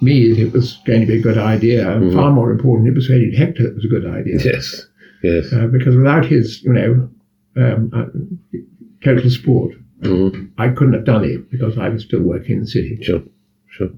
[0.00, 1.90] me that it was going to be a good idea.
[1.90, 2.16] And mm-hmm.
[2.16, 4.38] far more important, it persuaded Hector it was a good idea.
[4.42, 4.86] Yes,
[5.22, 5.52] yes.
[5.52, 7.08] Uh, because without his, you know,
[7.56, 8.58] um, uh,
[9.02, 10.46] total support, mm-hmm.
[10.58, 12.98] I couldn't have done it because I was still working in the city.
[13.02, 13.22] Sure,
[13.70, 13.90] sure.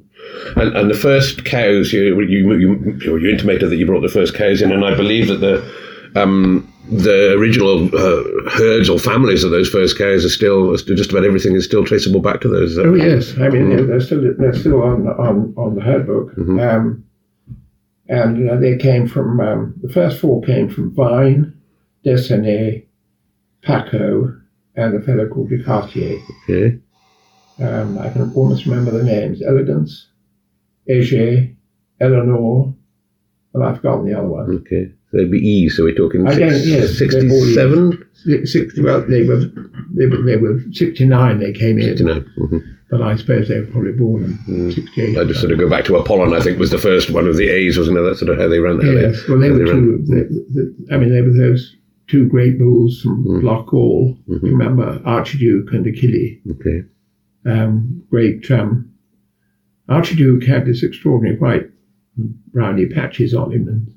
[0.56, 4.34] And, and the first cows, you, you, you, you intimated that you brought the first
[4.34, 9.50] cows in, and I believe that the um, the original uh, herds or families of
[9.50, 12.78] those first cows are still just about everything is still traceable back to those.
[12.78, 13.86] Uh, oh yes, I mean mm-hmm.
[13.88, 16.60] they're still they're still on on, on the herd book, mm-hmm.
[16.60, 17.04] um,
[18.08, 21.58] and uh, they came from um, the first four came from Vine,
[22.04, 22.86] Dessenet,
[23.62, 24.40] Paco,
[24.76, 26.20] and a fellow called Descartier.
[26.48, 26.78] Okay.
[27.58, 30.08] Um, I can almost remember the names: Elegance,
[30.88, 31.56] Ege,
[32.00, 32.74] Eleanor,
[33.54, 34.56] and I've forgotten the other one.
[34.56, 34.92] Okay.
[35.16, 38.06] They'd be E, so we're talking six, yes, 67?
[38.44, 39.46] 60, well, they were,
[39.94, 41.96] they were, they were 69 they came in.
[41.96, 42.30] 69.
[42.38, 42.58] Mm-hmm.
[42.90, 44.74] But I suppose they were probably born in mm.
[44.74, 45.18] 68.
[45.18, 47.36] I just sort of go back to Apollon, I think was the first one of
[47.36, 48.02] the A's, wasn't it?
[48.02, 48.84] That's sort of how they ran that.
[48.86, 51.74] Yes, they, well, they were they two, the, the, I mean, they were those
[52.08, 53.42] two great bulls from mm.
[53.42, 54.46] Loch Gall, mm-hmm.
[54.46, 56.36] remember, Archduke and Achille.
[56.50, 56.84] Okay.
[57.44, 58.92] Um, great, um,
[59.88, 61.70] Archduke had this extraordinary white
[62.52, 63.92] browny patches on him and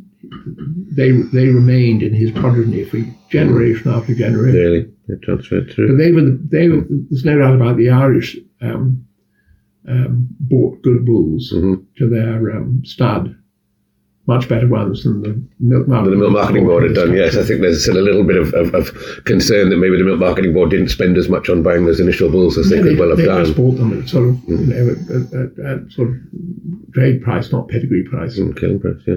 [0.92, 4.60] they they remained in his progeny for generation after generation.
[4.60, 5.90] Really, they transferred through.
[5.90, 9.06] But they were the, they were, there's no doubt about the Irish um,
[9.88, 11.76] um, bought good bulls mm-hmm.
[11.98, 13.36] to their um, stud
[14.30, 17.16] much better ones than the milk marketing, the milk marketing board had done.
[17.16, 18.94] Yes, I think there's still a little bit of, of, of,
[19.26, 22.30] concern that maybe the milk marketing board didn't spend as much on buying those initial
[22.30, 23.44] bulls as yeah, they could well have they done.
[23.44, 24.60] They bought them at sort of mm.
[24.60, 26.18] you know at, at, at, sort of
[26.94, 28.38] trade price, not pedigree price.
[28.38, 29.16] Mm, killing price, yeah,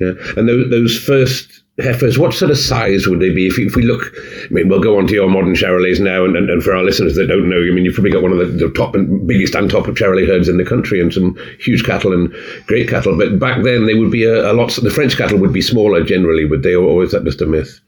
[0.00, 0.12] yeah.
[0.36, 3.46] And those, those first heifers, what sort of size would they be?
[3.46, 4.12] If, if we look,
[4.44, 6.82] I mean, we'll go on to your modern Charolais now, and, and, and, for our
[6.82, 9.26] listeners that don't know, I mean, you've probably got one of the, the top and
[9.26, 12.32] biggest and top of Charolais herds in the country, and some huge cattle and
[12.66, 13.16] great cattle.
[13.16, 14.72] But back then, they would be a, a lot.
[14.72, 17.80] The French cattle would be smaller generally, would they, or, is that just a myth?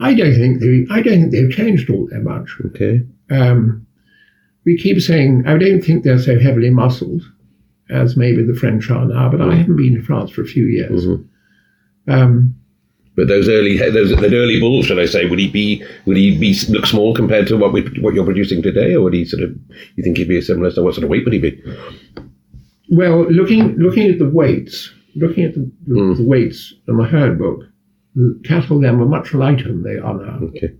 [0.00, 0.86] I don't think they.
[0.90, 2.48] I don't think they've changed all that much.
[2.66, 3.02] Okay.
[3.30, 3.86] Um,
[4.64, 7.22] we keep saying I don't think they're so heavily muscled
[7.90, 10.64] as maybe the French are now, but I haven't been to France for a few
[10.64, 11.06] years.
[11.06, 11.22] Mm-hmm.
[12.08, 12.54] Um,
[13.14, 16.38] but those early, those that early bull, should I say, would he be, would he
[16.38, 19.42] be look small compared to what we, what you're producing today, or would he sort
[19.42, 19.54] of,
[19.96, 20.70] you think he'd be a similar?
[20.70, 21.62] So what sort of weight would he be?
[22.88, 26.16] Well, looking looking at the weights, looking at the, the, mm.
[26.16, 27.64] the weights in the herd book,
[28.14, 30.38] the cattle then were much lighter than they are now.
[30.48, 30.74] Okay.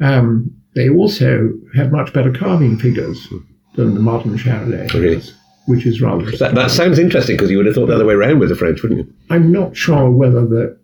[0.00, 3.28] Um, they also had much better calving figures
[3.74, 4.92] than the modern Charolais.
[4.94, 5.22] Really?
[5.66, 6.30] Which is rather.
[6.38, 8.56] That, that sounds interesting because you would have thought the other way around with the
[8.56, 9.14] French, wouldn't you?
[9.28, 10.78] I'm not sure whether the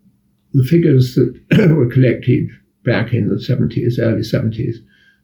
[0.53, 1.35] the figures that
[1.75, 2.49] were collected
[2.85, 4.77] back in the 70s, early 70s,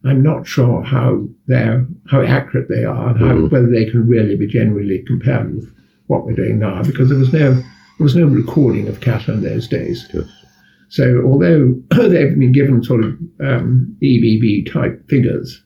[0.04, 3.50] I'm not sure how they're how accurate they are, and how, mm.
[3.50, 5.72] whether they can really be generally compared with
[6.06, 7.64] what we're doing now, because there was no there
[7.98, 10.08] was no recording of cattle in those days.
[10.12, 10.24] Yes.
[10.88, 15.62] So although they've been given sort of um, EBV type figures,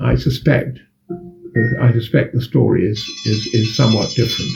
[0.00, 0.80] I suspect
[1.80, 4.52] I suspect the story is is, is somewhat different.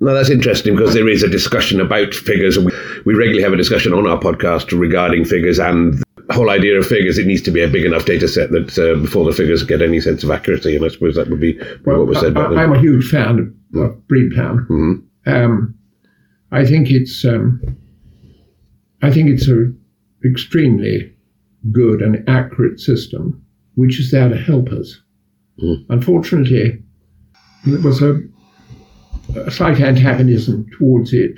[0.00, 2.56] Now that's interesting because there is a discussion about figures.
[2.56, 2.72] and We,
[3.06, 6.86] we regularly have a discussion on our podcast regarding figures and the whole idea of
[6.86, 7.18] figures.
[7.18, 9.82] It needs to be a big enough data set that uh, before the figures get
[9.82, 10.76] any sense of accuracy.
[10.76, 12.36] And I suppose that would be well, what was said.
[12.36, 14.66] I, am a huge fan of Breedplan.
[14.68, 14.94] Mm-hmm.
[15.26, 15.74] Um,
[16.52, 17.60] I think it's um,
[19.02, 19.72] I think it's a
[20.24, 21.14] extremely
[21.72, 23.42] good and accurate system,
[23.74, 25.00] which is there to help us.
[25.62, 25.86] Mm.
[25.88, 26.82] Unfortunately,
[27.64, 28.20] There was a
[29.36, 31.36] a slight antagonism towards it.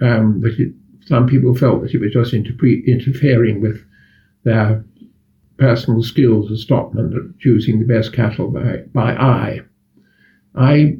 [0.00, 0.72] Um, that it,
[1.06, 3.82] some people felt that it was just interpre- interfering with
[4.44, 4.84] their
[5.58, 9.60] personal skills as stockmen choosing the best cattle by, by eye.
[10.54, 10.98] I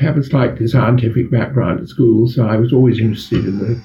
[0.00, 3.82] have a slightly scientific background at school, so I was always interested in the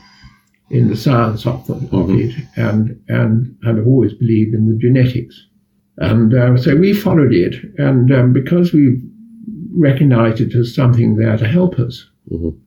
[0.69, 1.95] in the science of, the, mm-hmm.
[1.95, 5.47] of it, and and and I've always believed in the genetics.
[5.97, 9.01] And uh, so we followed it, and um, because we
[9.75, 12.07] recognized it as something there to help us.
[12.31, 12.57] Mm-hmm.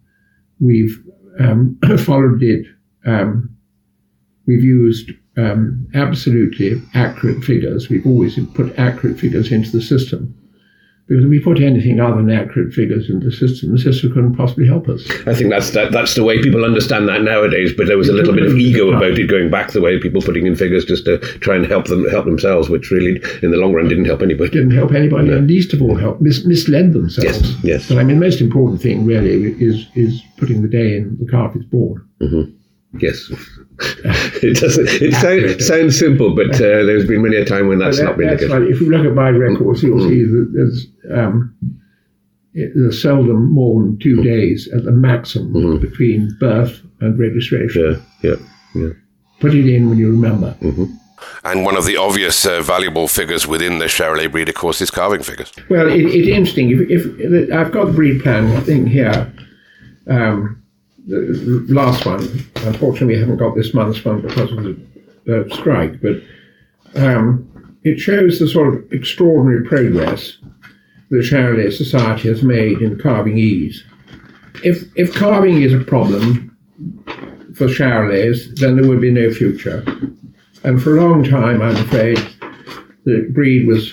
[0.58, 0.98] We've
[1.38, 2.66] um, followed it.
[3.06, 3.56] Um,
[4.46, 7.88] we've used um, absolutely accurate figures.
[7.88, 10.34] We've always put accurate figures into the system.
[11.10, 14.36] Because if we put anything other than accurate figures in the system, the system couldn't
[14.36, 15.02] possibly help us.
[15.26, 17.72] I think that's that, that's the way people understand that nowadays.
[17.76, 20.22] But there was a little bit of ego about it going back the way people
[20.22, 23.56] putting in figures just to try and help them help themselves, which really in the
[23.56, 24.50] long run didn't help anybody.
[24.50, 25.38] Didn't help anybody, no.
[25.38, 27.40] and least of all help mis- misled themselves.
[27.40, 27.88] Yes, yes.
[27.88, 31.52] But I mean, the most important thing really is is putting the day in the
[31.56, 32.06] is born.
[32.20, 32.59] Mm-hmm.
[32.98, 33.30] Yes.
[34.42, 34.88] it doesn't.
[34.88, 38.16] It sound, sounds simple, but uh, there's been many a time when that's that, not
[38.16, 38.58] been that's the case.
[38.58, 38.68] Right.
[38.68, 40.08] If you look at my records, you'll mm.
[40.08, 41.54] see that there's um,
[42.52, 44.24] there's seldom more than two mm.
[44.24, 45.78] days at the maximum mm-hmm.
[45.78, 48.04] between birth and registration.
[48.22, 48.92] Yeah, yeah, yeah.
[49.38, 50.56] Put it in when you remember.
[50.60, 50.86] Mm-hmm.
[51.44, 54.90] And one of the obvious uh, valuable figures within the Charolais breed, of course, is
[54.90, 55.52] calving figures.
[55.68, 56.70] Well, it, it's interesting.
[56.70, 59.32] If, if, if, I've got the Breedplan thing here.
[60.08, 60.59] Um,
[61.10, 62.22] the last one.
[62.56, 64.76] Unfortunately, we haven't got this month's one because of the
[65.28, 66.22] uh, strike, but
[66.94, 70.38] um, it shows the sort of extraordinary progress
[71.10, 73.84] the Charolais Society has made in calving ease.
[74.62, 76.56] If, if calving is a problem
[77.54, 79.84] for Charolais, then there would be no future.
[80.62, 82.18] And for a long time, I'm afraid,
[83.04, 83.92] the breed was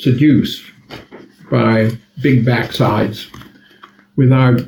[0.00, 0.64] seduced
[1.50, 3.28] by big backsides
[4.16, 4.60] without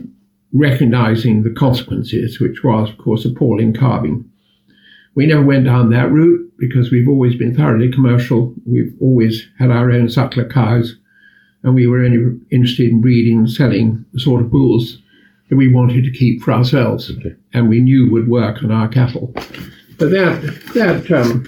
[0.54, 4.24] recognizing the consequences, which was, of course, appalling calving.
[5.14, 8.54] We never went down that route because we've always been thoroughly commercial.
[8.64, 10.96] We've always had our own suckler cows,
[11.62, 14.98] and we were only interested in breeding and selling the sort of bulls
[15.50, 17.34] that we wanted to keep for ourselves, okay.
[17.52, 19.32] and we knew would work on our cattle.
[19.98, 21.46] But that that um,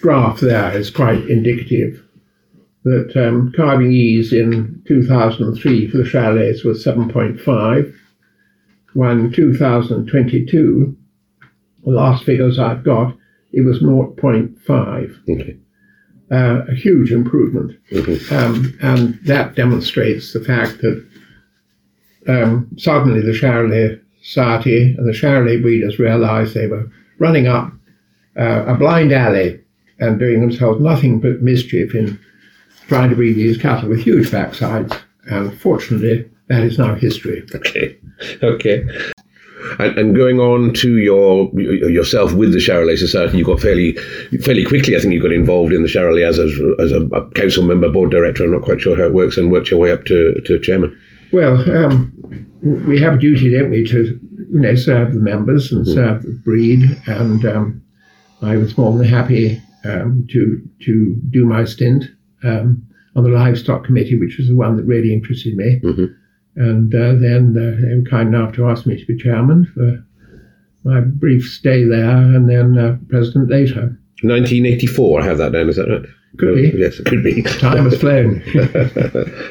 [0.00, 2.02] graph there is quite indicative
[2.84, 7.94] that um, calving ease in 2003 for the Charolais was 7.5.
[8.98, 10.96] When 2022,
[11.84, 13.16] the last figures I've got,
[13.52, 15.30] it was 0.5.
[15.30, 15.56] Okay.
[16.32, 17.78] Uh, a huge improvement.
[17.92, 18.34] Mm-hmm.
[18.34, 21.08] Um, and that demonstrates the fact that
[22.26, 27.72] um, suddenly the Charolais Society and the Charolais breeders realized they were running up
[28.36, 29.60] uh, a blind alley
[30.00, 32.18] and doing themselves nothing but mischief in
[32.88, 35.00] trying to breed these cattle with huge backsides.
[35.30, 37.44] And fortunately, that is now history.
[37.54, 37.98] Okay,
[38.42, 38.86] okay.
[39.80, 43.94] And, and, going on to your yourself with the Charolais Society, you got fairly
[44.42, 44.96] fairly quickly.
[44.96, 47.90] I think you got involved in the Charolais as a, as a, a council member,
[47.90, 48.44] board director.
[48.44, 50.96] I'm not quite sure how it works, and worked your way up to, to chairman.
[51.32, 52.12] Well, um,
[52.62, 54.18] we have a duty, don't we, to
[54.50, 55.94] you know serve the members and mm.
[55.94, 57.82] serve the breed, and um,
[58.42, 62.04] I was more than happy um, to to do my stint
[62.44, 65.80] um, on the livestock committee, which was the one that really interested me.
[65.80, 66.06] Mm-hmm.
[66.58, 70.04] And uh, then uh, they were kind enough to ask me to be chairman for
[70.84, 73.96] my brief stay there, and then uh, president later.
[74.22, 75.68] 1984, I have that down.
[75.68, 76.02] Is that right?
[76.36, 76.72] Could be.
[76.76, 77.42] Yes, it could be.
[77.42, 78.42] Time has flown.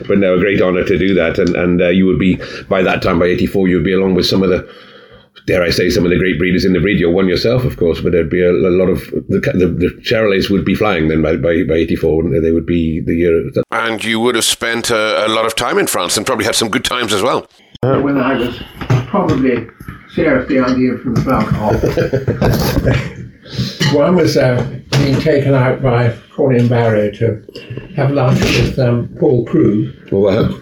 [0.08, 1.39] but no, a great honour to do that.
[1.39, 2.39] And, and uh, you would be,
[2.70, 4.70] by that time, by 84, you would be along with some of the
[5.45, 7.00] dare I say, some of the great breeders in the breed.
[7.00, 10.02] You're one yourself, of course, but there'd be a, a lot of the, the, the
[10.02, 12.39] Charolais would be flying then by, by, by 84, wouldn't they?
[12.39, 13.43] They would be the year.
[13.54, 16.45] That- and you would have spent a, a, lot of time in France and probably
[16.45, 17.47] had some good times as well.
[17.84, 18.62] Uh, when I was
[19.08, 19.67] probably
[20.13, 21.73] seriously idea from the alcohol.
[23.97, 27.45] One was uh, being taken out by Corney Barrow to
[27.95, 30.12] have lunch with um, Paul Krug.
[30.12, 30.60] Wow.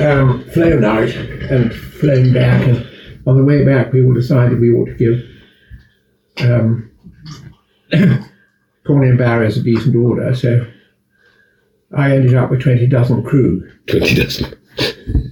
[0.00, 2.84] Um, flown out and flown back and
[3.26, 5.22] on the way back, we all decided we ought to give
[6.40, 6.90] um,
[8.86, 10.34] Corney and Barrows a decent order.
[10.34, 10.66] So
[11.96, 13.62] I ended up with 20 dozen Krug.
[13.88, 14.54] 20 dozen?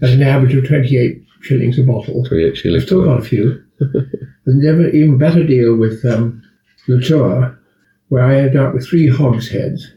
[0.02, 2.24] At an average of 28 shillings a bottle.
[2.24, 2.82] 28 shillings.
[2.82, 3.62] I've still got a few.
[3.78, 6.42] There's never even better deal with um,
[6.88, 7.58] Latour,
[8.08, 9.92] where I ended up with three hogsheads,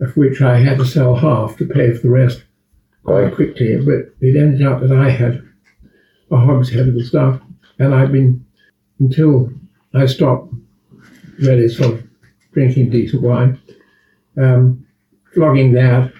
[0.00, 2.44] of which I had to sell half to pay for the rest
[3.04, 3.76] quite quickly.
[3.76, 5.45] But it ended up that I had
[6.30, 7.40] a hogshead of the stuff.
[7.78, 8.44] And I've been,
[9.00, 9.50] until
[9.94, 10.52] I stopped
[11.38, 12.04] really sort of
[12.52, 13.60] drinking decent wine,
[14.36, 14.86] um,
[15.34, 16.12] flogging that,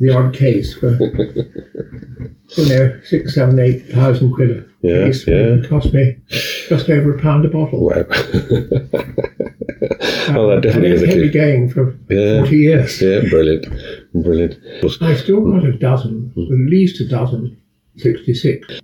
[0.00, 0.96] the odd case for,
[2.56, 5.26] you know, six, seven, eight thousand quid a yeah, case.
[5.26, 5.34] Yeah.
[5.34, 7.86] It cost me just over a pound a bottle.
[7.86, 7.92] Wow.
[10.34, 12.40] oh, that definitely is a heavy going for yeah.
[12.40, 13.00] 40 years.
[13.00, 13.66] Yeah, brilliant.
[14.12, 14.58] Brilliant.
[15.00, 16.46] I still got a dozen, mm.
[16.46, 17.56] at least a dozen,
[17.96, 18.81] 66.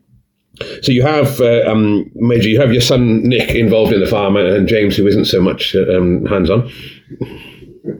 [0.82, 4.36] So you have uh, um, Major, you have your son Nick involved in the farm,
[4.36, 6.70] and James, who isn't so much uh, um, hands on.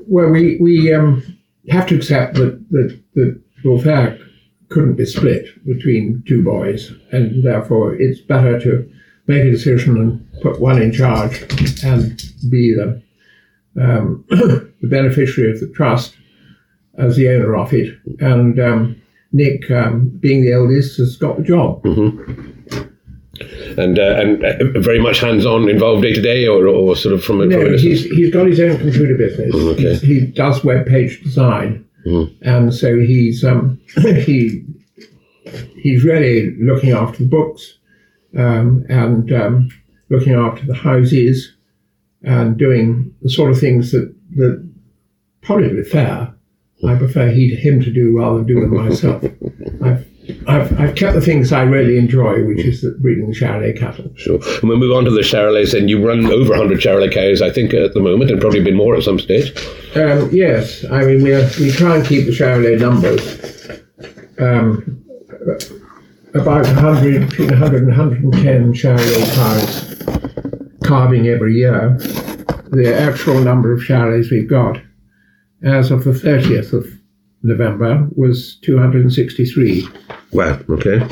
[0.07, 1.23] Well, we we um,
[1.71, 4.21] have to accept that that that Wolfpack
[4.69, 8.91] couldn't be split between two boys, and therefore it's better to
[9.27, 11.43] make a decision and put one in charge
[11.85, 13.03] and be the
[13.81, 16.17] um, the beneficiary of the trust
[16.97, 19.01] as the owner of it, and um,
[19.33, 21.83] Nick, um, being the eldest, has got the job.
[21.83, 22.89] Mm-hmm.
[23.79, 27.15] And uh, and uh, very much hands on, involved day to day, or, or sort
[27.15, 27.47] of from a.
[27.47, 29.55] No, he's, he's got his own computer business.
[29.55, 29.95] Mm, okay.
[30.05, 32.49] he does web page design, mm-hmm.
[32.49, 34.65] and so he's um, he
[35.77, 37.79] he's really looking after the books
[38.37, 39.69] um, and um,
[40.11, 41.55] looking after the houses
[42.23, 44.69] and doing the sort of things that that
[45.43, 46.35] probably fair
[46.87, 49.25] I prefer he, him to do rather than do them myself.
[49.83, 50.07] I've,
[50.47, 54.11] I've, I've kept the things I really enjoy, which is the breeding the Charolais cattle.
[54.17, 54.39] Sure.
[54.61, 57.51] And we'll move on to the Charolais, and you run over 100 Charolais cows, I
[57.51, 59.57] think, at the moment, and probably been more at some stage.
[59.97, 60.85] Um, yes.
[60.91, 63.21] I mean, we, are, we try and keep the Charolais numbers.
[64.39, 65.05] Um,
[66.35, 71.97] about 100, between 100 and 110 Charolais cows calving every year.
[72.71, 74.79] The actual number of Charolais we've got
[75.63, 76.87] as of the 30th of
[77.43, 79.87] November was 263.
[80.33, 81.07] Wow, okay.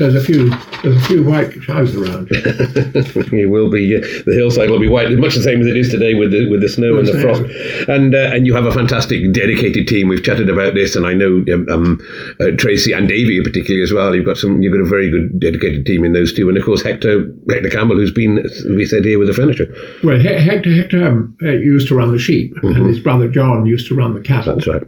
[0.00, 0.48] There's a few
[0.82, 2.28] there's a few white cows around.
[2.32, 5.90] it will be uh, the hillside will be white, much the same as it is
[5.90, 7.42] today with the with the snow and the frost.
[7.86, 10.08] And uh, and you have a fantastic dedicated team.
[10.08, 12.00] We've chatted about this, and I know um, um,
[12.40, 14.14] uh, Tracy and Davy particularly as well.
[14.14, 16.64] You've got some you've got a very good dedicated team in those two, and of
[16.64, 19.68] course Hector Hector Campbell, who's been we said here with the furniture.
[20.02, 22.68] Well, Hector Hector um, uh, used to run the sheep, mm-hmm.
[22.68, 24.54] and his brother John used to run the cattle.
[24.54, 24.82] That's right.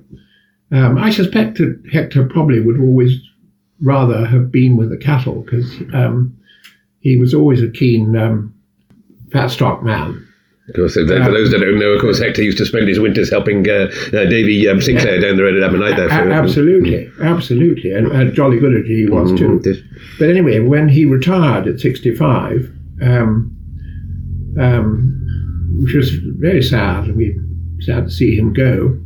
[0.70, 3.20] Um, I suspect that Hector probably would always
[3.82, 6.36] rather have been with the cattle because um,
[7.00, 8.54] he was always a keen um,
[9.32, 10.26] fat stock man.
[10.68, 13.28] Of course, for those that don't know, of course, Hector used to spend his winters
[13.28, 16.08] helping uh, uh, Davy um, Sinclair down the road at Ammonite there.
[16.08, 19.60] For, absolutely, absolutely, and, and jolly good at it he was mm-hmm.
[19.60, 19.82] too.
[20.20, 22.72] But anyway, when he retired at 65,
[23.02, 23.56] um,
[24.58, 27.36] um, which was very sad, we
[27.80, 28.96] sad to see him go,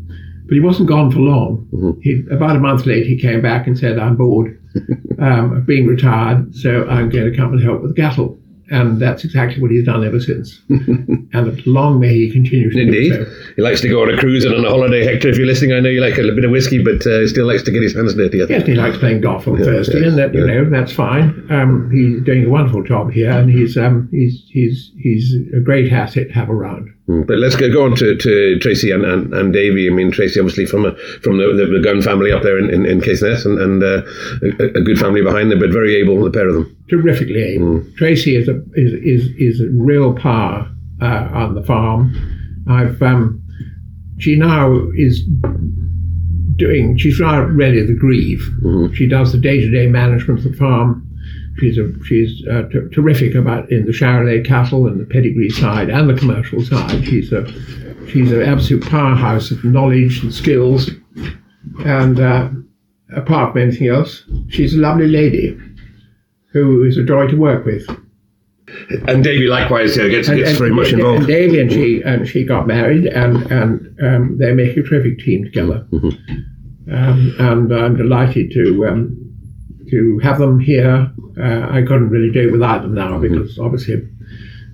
[0.47, 1.68] but he wasn't gone for long.
[1.72, 2.01] Mm-hmm.
[2.01, 4.61] He, about a month later, he came back and said, "I'm bored
[5.18, 8.38] um, of being retired, so I'm going to come and help with the cattle."
[8.68, 10.61] And that's exactly what he's done ever since.
[10.68, 13.12] and long may he continue to Indeed.
[13.12, 13.24] So.
[13.55, 15.05] He likes to go on a cruise and on a holiday.
[15.05, 17.28] Hector, if you're listening, I know you like a bit of whiskey, but uh, he
[17.28, 18.38] still likes to get his hands dirty.
[18.38, 20.62] Yes, he likes playing golf on yeah, Thursday, yes, and that, you yeah.
[20.62, 21.47] know, that's fine.
[21.49, 25.92] Um, he's doing a wonderful job here, and he's, um, he's, he's, he's a great
[25.92, 26.92] asset to have around.
[27.07, 29.88] Hmm, but let's go, go on to, to Tracy and, and, and Davy.
[29.88, 32.68] I mean, Tracy obviously from a, from the, the, the Gunn family up there in,
[32.68, 34.02] in, in Caithness and, and uh,
[34.59, 36.76] a, a, good family behind them, but very able, the pair of them.
[36.90, 37.80] Terrifically able.
[37.80, 37.96] Mm.
[37.96, 40.68] Tracy is a, is, is, is a real power
[41.00, 42.12] uh, on the farm.
[42.68, 43.40] I've um,
[44.18, 45.22] She now is
[46.57, 48.50] doing, she's now ready to grieve.
[48.62, 48.94] Mm-hmm.
[48.94, 51.05] She does the day to day management of the farm
[51.59, 55.88] She's a, she's uh, t- terrific about in the Charolais cattle and the pedigree side
[55.88, 57.04] and the commercial side.
[57.04, 57.46] She's a
[58.09, 60.90] she's an absolute powerhouse of knowledge and skills.
[61.84, 62.50] And uh,
[63.16, 65.59] apart from anything else, she's a lovely lady
[66.52, 67.86] who is a joy to work with.
[69.09, 71.20] And Davy likewise uh, gets, and, gets and, very much involved.
[71.20, 75.20] And Davy and she and she got married, and and um, they make a terrific
[75.20, 75.86] team together.
[75.90, 76.92] Mm-hmm.
[76.92, 79.26] Um, and I'm delighted to um,
[79.91, 81.12] to have them here.
[81.39, 83.34] Uh, I couldn't really do it without them now mm-hmm.
[83.34, 84.09] because obviously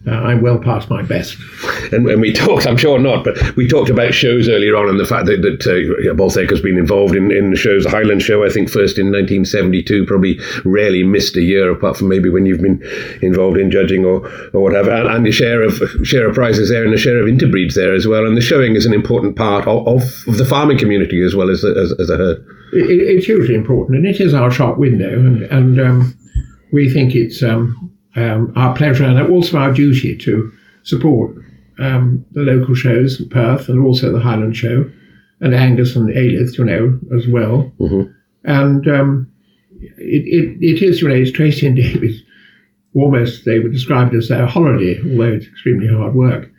[0.07, 1.37] uh, I'm well past my best.
[1.93, 4.99] And, and, we talked, I'm sure not, but we talked about shows earlier on and
[4.99, 7.85] the fact that, that uh, has been involved in, in the shows.
[7.85, 12.09] The Highland Show, I think, first in 1972, probably rarely missed a year, apart from
[12.09, 12.83] maybe when you've been
[13.21, 14.91] involved in judging or, or whatever.
[14.91, 17.95] And, and the share of share of prizes there and the share of interbreeds there
[17.95, 18.27] as well.
[18.27, 21.51] And the showing is an important part of, of, of the farming community as well
[21.51, 22.39] as, as, as a herd.
[22.73, 26.19] It, it's hugely important, and it is our shop window, and, and um,
[26.73, 30.53] we think it's um, um, our pleasure and also our duty to
[30.83, 31.37] support
[31.79, 34.91] um, the local shows in Perth and also the Highland Show
[35.41, 37.73] and Angus and Alyth, you know, as well.
[37.81, 38.11] Mm-hmm.
[38.45, 39.33] And um,
[39.81, 42.15] it, it, it is, you know, it's Tracy and David.
[42.95, 46.51] Almost, they would describe it as their holiday, although it's extremely hard work.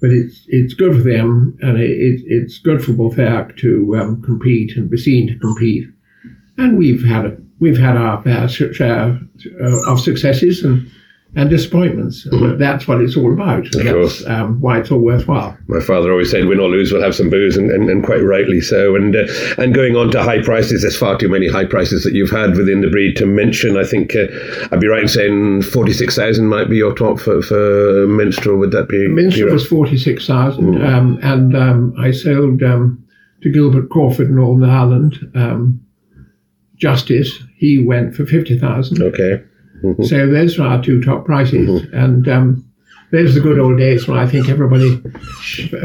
[0.00, 4.22] But it's it's good for them, and it, it it's good for Balthayock to um,
[4.22, 5.88] compete and be seen to compete.
[6.56, 9.20] And we've had a we've had our fair share
[9.60, 10.90] of successes and
[11.36, 12.26] and disappointments.
[12.26, 12.58] Mm-hmm.
[12.58, 13.66] That's what it's all about.
[13.66, 14.26] Of that's course.
[14.26, 15.56] Um, why it's all worthwhile.
[15.66, 18.22] My father always said, "Win or lose, we'll have some booze," and, and, and quite
[18.22, 18.96] rightly so.
[18.96, 19.26] And uh,
[19.58, 22.56] and going on to high prices, there's far too many high prices that you've had
[22.56, 23.76] within the breed to mention.
[23.76, 24.26] I think uh,
[24.72, 28.56] I'd be right in saying forty six thousand might be your top for, for minstrel.
[28.58, 29.06] Would that be?
[29.06, 30.88] Minstrel was forty six thousand, mm.
[30.88, 33.04] um, and um, I sold um,
[33.42, 35.18] to Gilbert Crawford in Northern Ireland.
[36.78, 39.02] Justice, he went for fifty thousand.
[39.02, 39.42] Okay.
[39.82, 40.02] Mm-hmm.
[40.02, 41.68] So those are our two top prices.
[41.68, 41.96] Mm-hmm.
[41.96, 42.68] And um,
[43.12, 45.00] those are the good old days when I think everybody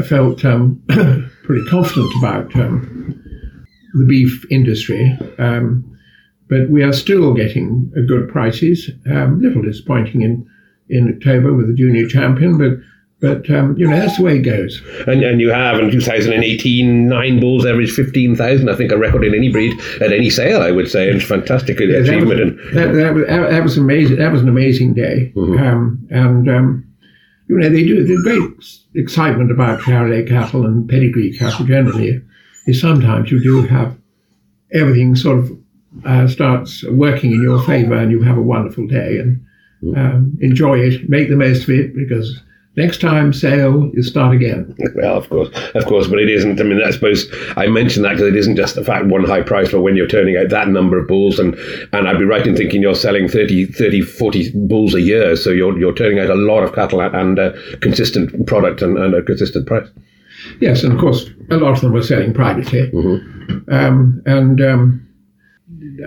[0.08, 0.82] felt um,
[1.44, 3.22] pretty confident about um,
[3.94, 5.16] the beef industry.
[5.38, 5.96] Um,
[6.48, 8.90] but we are still getting good prices.
[9.06, 10.46] Um, a little disappointing in,
[10.88, 12.72] in October with the junior champion, but
[13.24, 14.82] but um, you know that's the way it goes.
[15.06, 18.68] And, and you have in 2018 nine bulls averaged 15,000.
[18.68, 20.60] I think a record in any breed at any sale.
[20.60, 22.56] I would say, and fantastic yeah, achievement.
[22.56, 24.16] That was, that, that, was, that was amazing.
[24.16, 25.32] That was an amazing day.
[25.34, 25.62] Mm-hmm.
[25.62, 26.94] Um, and um,
[27.48, 28.04] you know they do.
[28.04, 28.42] There's great
[28.94, 32.20] excitement about Charolais cattle and pedigree cattle generally.
[32.66, 33.96] Is sometimes you do have
[34.74, 35.58] everything sort of
[36.04, 39.42] uh, starts working in your favour, and you have a wonderful day and
[39.82, 39.98] mm-hmm.
[39.98, 41.08] um, enjoy it.
[41.08, 42.42] Make the most of it because
[42.76, 44.74] Next time, sale, you start again.
[44.96, 46.60] Well, of course, of course, but it isn't.
[46.60, 49.42] I mean, I suppose I mentioned that because it isn't just the fact one high
[49.42, 51.54] price, but when you're turning out that number of bulls, and
[51.92, 55.50] and I'd be right in thinking you're selling 30, 30 40 bulls a year, so
[55.50, 59.22] you're you're turning out a lot of cattle and a consistent product and, and a
[59.22, 59.88] consistent price.
[60.60, 63.72] Yes, and of course, a lot of them were selling privately, mm-hmm.
[63.72, 65.08] um, and um,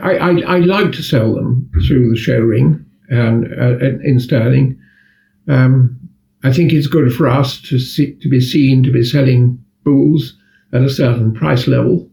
[0.01, 4.79] I, I, I, like to sell them through the show ring and uh, in Stirling.
[5.47, 5.97] Um,
[6.43, 10.37] I think it's good for us to see, to be seen to be selling bulls
[10.73, 12.09] at a certain price level.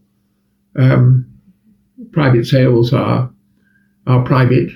[0.75, 1.25] Um,
[2.11, 3.31] private sales are
[4.07, 4.69] are private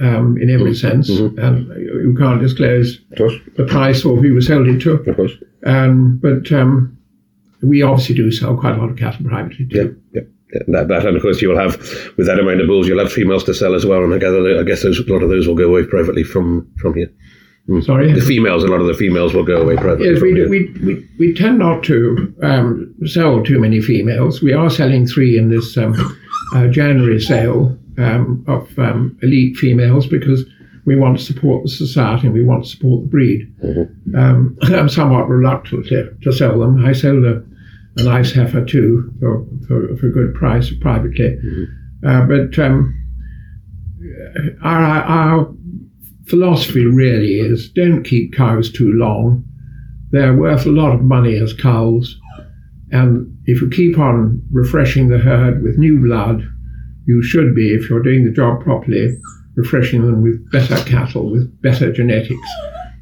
[0.00, 0.88] um, in every mm-hmm.
[0.88, 1.38] sense, mm-hmm.
[1.38, 4.92] and you can't disclose the price or who you sold it to.
[4.92, 5.32] Of course.
[5.64, 6.96] Um, but um,
[7.62, 10.00] we obviously do sell quite a lot of cattle privately too.
[10.12, 10.60] Yeah, yeah.
[10.68, 11.76] That, that, and of course you'll have
[12.16, 14.58] with that amount of bulls, you'll have females to sell as well, and I gather
[14.58, 17.12] I guess those, a lot of those will go away privately from from here.
[17.68, 17.84] Mm.
[17.84, 18.62] Sorry, the females.
[18.62, 20.08] A lot of the females will go away privately.
[20.08, 24.40] Yes, we, do, we, we we tend not to um, sell too many females.
[24.40, 25.94] We are selling three in this um,
[26.54, 30.44] uh, January sale um, of um, elite females because
[30.84, 33.52] we want to support the society and we want to support the breed.
[33.62, 34.16] Mm-hmm.
[34.16, 36.86] Um, I'm somewhat reluctant to, to, sell them.
[36.86, 37.44] I sold a,
[37.96, 41.30] a nice heifer too for, for, for a good price privately.
[41.30, 42.06] Mm-hmm.
[42.06, 42.94] Uh, but um,
[44.62, 45.54] our, our
[46.28, 49.44] philosophy really is don't keep cows too long.
[50.10, 52.18] They're worth a lot of money as cows.
[52.90, 56.42] And if you keep on refreshing the herd with new blood,
[57.06, 59.16] you should be, if you're doing the job properly,
[59.56, 62.48] refreshing them with better cattle, with better genetics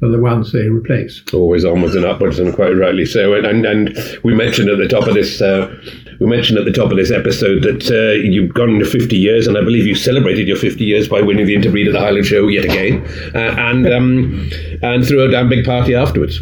[0.01, 1.21] than the ones they replace.
[1.33, 3.33] Always onwards and upwards, and quite rightly so.
[3.33, 5.41] And and we mentioned at the top of this.
[5.41, 5.73] Uh,
[6.19, 9.47] we mentioned at the top of this episode that uh, you've gone to 50 years,
[9.47, 12.25] and I believe you celebrated your 50 years by winning the Interbreed at the Highland
[12.25, 14.49] Show yet again, uh, and um,
[14.81, 16.39] and threw a damn big party afterwards.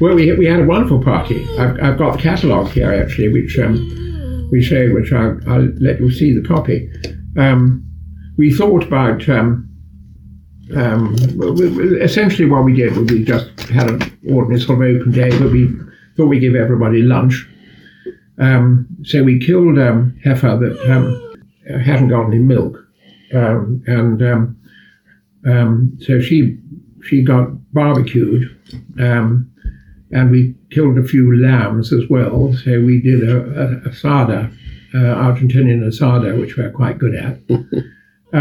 [0.00, 1.46] Well, we, we had a wonderful party.
[1.58, 6.00] I've, I've got the catalogue here actually, which um, we showed, which I'll, I'll, let
[6.00, 6.90] you see the copy.
[7.36, 7.86] Um,
[8.36, 9.69] we thought about um,
[10.76, 11.16] um,
[12.00, 15.50] essentially what we did was we just had an ordinary sort of open day but
[15.50, 15.68] we
[16.16, 17.48] thought we'd give everybody lunch.
[18.38, 22.76] Um, so we killed um, heifer that um, hadn't got any milk,
[23.34, 24.56] um, and um,
[25.46, 26.58] um, so she
[27.04, 28.48] she got barbecued,
[28.98, 29.50] um,
[30.10, 32.54] and we killed a few lambs as well.
[32.64, 34.50] So we did a, a, asada,
[34.94, 37.38] uh, Argentinian asada, which we're quite good at.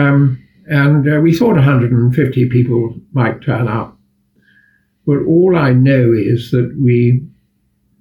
[0.69, 3.97] And uh, we thought 150 people might turn up.
[5.05, 7.25] But all I know is that we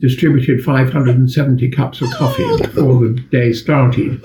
[0.00, 4.22] distributed 570 cups of coffee before the day started.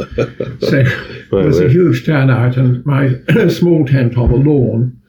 [0.59, 3.13] So it was a huge turnout, and my
[3.49, 5.01] small tent on the lawn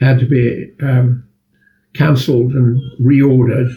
[0.00, 1.24] had to be um,
[1.94, 3.72] cancelled and reordered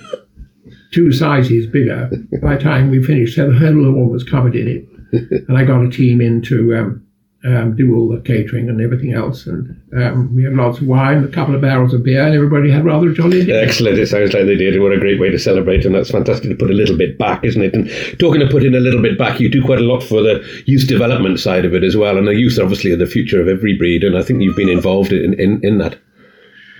[0.91, 2.09] two sizes bigger
[2.41, 3.35] by the time we finished.
[3.35, 5.47] So the whole lawn was covered in it.
[5.47, 7.05] And I got a team in to um,
[7.45, 9.45] um, do all the catering and everything else.
[9.45, 12.71] And um, we had lots of wine, a couple of barrels of beer, and everybody
[12.71, 13.61] had rather a jolly day.
[13.61, 13.99] Excellent.
[13.99, 14.81] It sounds like they did.
[14.81, 15.85] What a great way to celebrate.
[15.85, 17.73] And that's fantastic to put a little bit back, isn't it?
[17.73, 20.63] And talking of putting a little bit back, you do quite a lot for the
[20.65, 22.17] youth development side of it as well.
[22.17, 24.05] And the youth, obviously, are the future of every breed.
[24.05, 25.99] And I think you've been involved in, in, in that.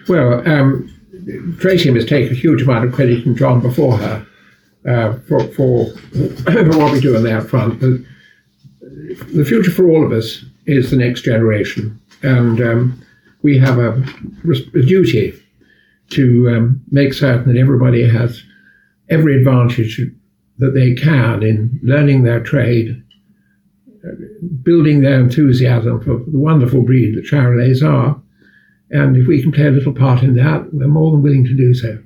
[0.07, 0.89] Well, um,
[1.59, 4.25] Tracy must take a huge amount of credit from John before her
[4.87, 7.81] uh, for, for, for what we do on that front.
[7.81, 8.05] The,
[9.33, 11.99] the future for all of us is the next generation.
[12.21, 13.05] And um,
[13.41, 13.91] we have a,
[14.73, 15.33] a duty
[16.11, 18.41] to um, make certain that everybody has
[19.09, 19.99] every advantage
[20.59, 23.03] that they can in learning their trade,
[24.61, 28.19] building their enthusiasm for the wonderful breed that Charolais are.
[28.91, 31.55] And if we can play a little part in that, we're more than willing to
[31.55, 31.97] do so.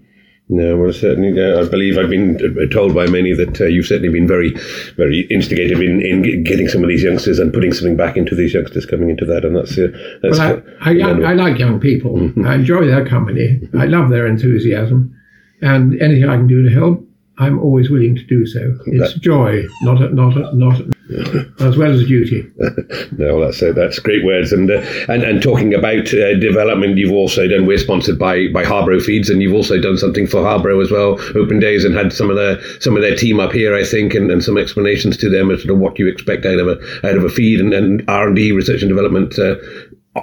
[0.49, 1.39] No, well, certainly.
[1.39, 4.51] Uh, I believe I've been uh, told by many that uh, you've certainly been very,
[4.95, 8.53] very instigative in, in getting some of these youngsters and putting something back into these
[8.53, 9.87] youngsters coming into that, and that's uh,
[10.21, 10.39] that's.
[10.39, 12.13] Well, I, I, I, like young people.
[12.13, 12.45] Mm-hmm.
[12.45, 13.59] I enjoy their company.
[13.77, 15.13] I love their enthusiasm,
[15.61, 17.05] and anything I can do to help,
[17.39, 18.73] I'm always willing to do so.
[18.85, 20.89] It's that, joy, not a, not a, not a,
[21.59, 22.45] as well as duty.
[23.17, 24.51] no, that's uh, that's great words.
[24.51, 27.65] And uh, and and talking about uh, development, you've also done.
[27.65, 31.19] We're sponsored by by Harborough Feeds, and you've also done something for Harborough as well.
[31.35, 34.13] Open days and had some of their some of their team up here, I think,
[34.13, 37.17] and, and some explanations to them as to what you expect out of a out
[37.17, 39.55] of a feed and, and R and D research and development uh,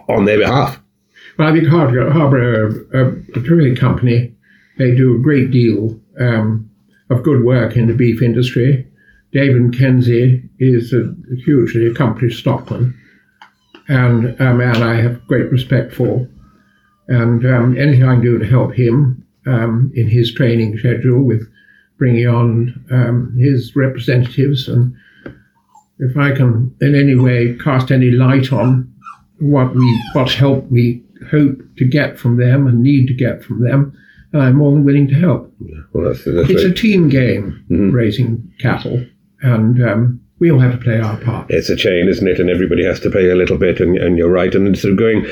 [0.08, 0.80] on their behalf.
[1.38, 4.34] Well, I think Harborough, a, a terrific company.
[4.76, 5.98] They do a great deal.
[6.20, 6.70] Um,
[7.10, 8.86] of good work in the beef industry.
[9.34, 11.14] David McKenzie is a
[11.44, 12.98] hugely accomplished stockman
[13.88, 16.26] and a man I have great respect for.
[17.08, 21.46] And um, anything I can do to help him um, in his training schedule with
[21.98, 24.94] bringing on um, his representatives and
[25.98, 28.92] if I can in any way cast any light on
[29.38, 33.62] what we what help we hope to get from them and need to get from
[33.62, 33.96] them,
[34.32, 35.52] and I'm more than willing to help.
[35.92, 36.72] Well, that's, that's it's right.
[36.72, 37.90] a team game, mm-hmm.
[37.90, 39.04] raising cattle,
[39.44, 41.46] and um, we all have to play our part.
[41.48, 42.38] It's a chain, isn't it?
[42.38, 44.54] And everybody has to pay a little bit, and, and you're right.
[44.54, 45.22] And sort of going,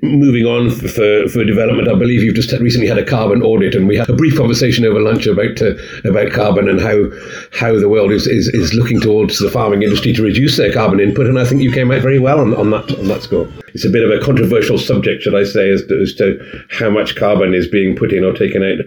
[0.00, 3.88] moving on for, for development, I believe you've just recently had a carbon audit, and
[3.88, 7.10] we had a brief conversation over lunch about uh, about carbon and how
[7.52, 11.00] how the world is, is, is looking towards the farming industry to reduce their carbon
[11.00, 11.26] input.
[11.26, 13.48] And I think you came out very well on, on that on that score.
[13.74, 16.90] It's a bit of a controversial subject, should I say, as to, as to how
[16.90, 18.78] much carbon is being put in or taken out,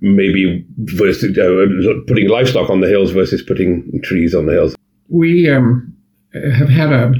[0.00, 4.74] maybe versus uh, putting livestock on the hills versus putting trees on the hills
[5.08, 5.96] we um,
[6.34, 7.14] have had a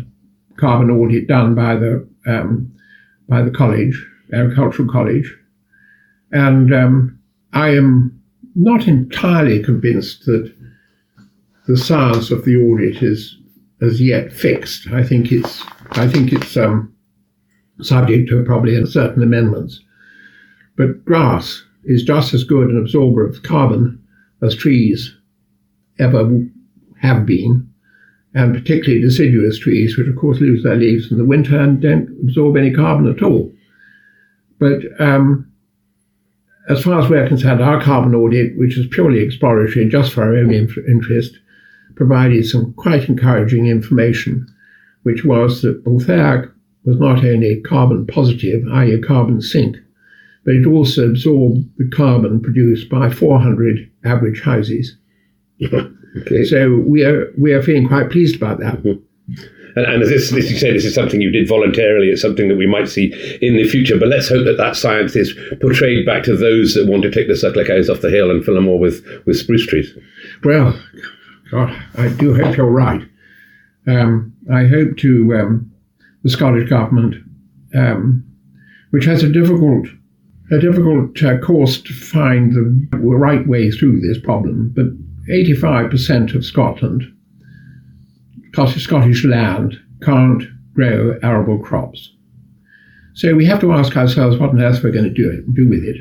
[0.57, 2.73] carbon audit done by the um,
[3.29, 5.35] by the college, agricultural college,
[6.33, 7.19] and um,
[7.53, 8.21] I am
[8.55, 10.53] not entirely convinced that
[11.67, 13.37] the science of the audit is
[13.81, 14.89] as yet fixed.
[14.89, 15.63] I think it's
[15.93, 16.95] I think it's um,
[17.81, 19.81] subject to probably certain amendments,
[20.77, 24.03] but grass is just as good an absorber of carbon
[24.43, 25.17] as trees
[25.99, 26.45] ever
[27.01, 27.68] have been
[28.35, 32.09] and particularly deciduous trees, which of course lose their leaves in the winter and don't
[32.23, 33.53] absorb any carbon at all.
[34.59, 35.51] But um,
[36.69, 40.23] as far as we're concerned, our carbon audit, which is purely exploratory and just for
[40.23, 41.39] our own inf- interest,
[41.95, 44.47] provided some quite encouraging information,
[45.03, 46.53] which was that Balthayock
[46.85, 49.77] was not only carbon positive, i.e., a carbon sink,
[50.45, 54.97] but it also absorbed the carbon produced by 400 average houses.
[56.17, 56.45] Okay.
[56.45, 58.83] So we are we are feeling quite pleased about that.
[58.83, 59.05] Mm-hmm.
[59.77, 62.09] And, and as, this, as you say, this is something you did voluntarily.
[62.09, 63.99] It's something that we might see in the future.
[63.99, 67.29] But let's hope that that science is portrayed back to those that want to take
[67.29, 69.95] the cows off the hill and fill them all with, with spruce trees.
[70.43, 70.77] Well,
[71.51, 73.03] God, I do hope you're right.
[73.87, 75.73] Um, I hope to um,
[76.25, 77.15] the Scottish government,
[77.75, 78.25] um,
[78.91, 79.87] which has a difficult
[80.51, 84.87] a difficult uh, course to find the right way through this problem, but
[85.31, 87.05] 85% of Scotland,
[88.55, 90.43] Scottish land, can't
[90.75, 92.13] grow arable crops.
[93.15, 95.83] So we have to ask ourselves what on earth we're going to do, do with
[95.83, 95.97] it.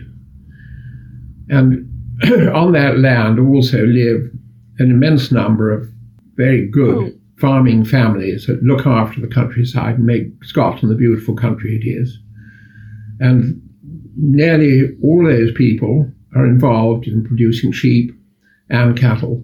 [1.50, 1.90] And
[2.54, 4.30] on that land also live
[4.80, 5.90] an immense number of
[6.36, 7.12] very good oh.
[7.40, 12.18] farming families that look after the countryside and make Scotland the beautiful country it is.
[13.20, 13.62] And
[14.16, 18.12] nearly all those people are involved in producing sheep,
[18.70, 19.44] and cattle.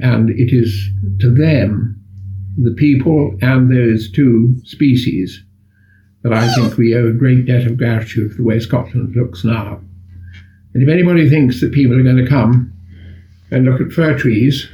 [0.00, 0.90] And it is
[1.20, 2.00] to them,
[2.56, 5.44] the people and those two species,
[6.22, 9.44] that I think we owe a great debt of gratitude for the way Scotland looks
[9.44, 9.80] now.
[10.74, 12.72] And if anybody thinks that people are going to come
[13.50, 14.68] and look at fir trees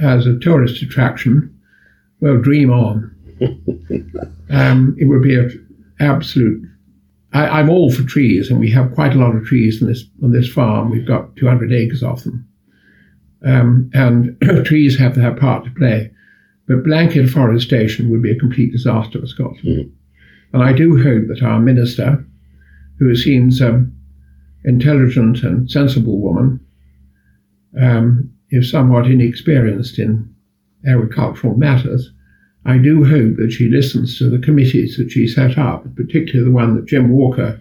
[0.00, 1.50] as a tourist attraction,
[2.20, 3.10] well, dream on.
[4.50, 6.62] um, it would be an absolute.
[7.32, 10.04] I, am all for trees, and we have quite a lot of trees on this
[10.22, 10.90] on this farm.
[10.90, 12.48] We've got 200 acres of them
[13.44, 16.10] um, and trees have their part to play.
[16.66, 19.64] But blanket forestation would be a complete disaster for Scotland.
[19.64, 19.92] Mm.
[20.54, 22.24] And I do hope that our minister,
[22.98, 23.94] who seems an
[24.64, 26.60] intelligent and sensible woman,
[27.78, 30.34] um, is somewhat inexperienced in
[30.86, 32.12] agricultural matters,
[32.66, 36.54] I do hope that she listens to the committees that she set up, particularly the
[36.54, 37.60] one that Jim Walker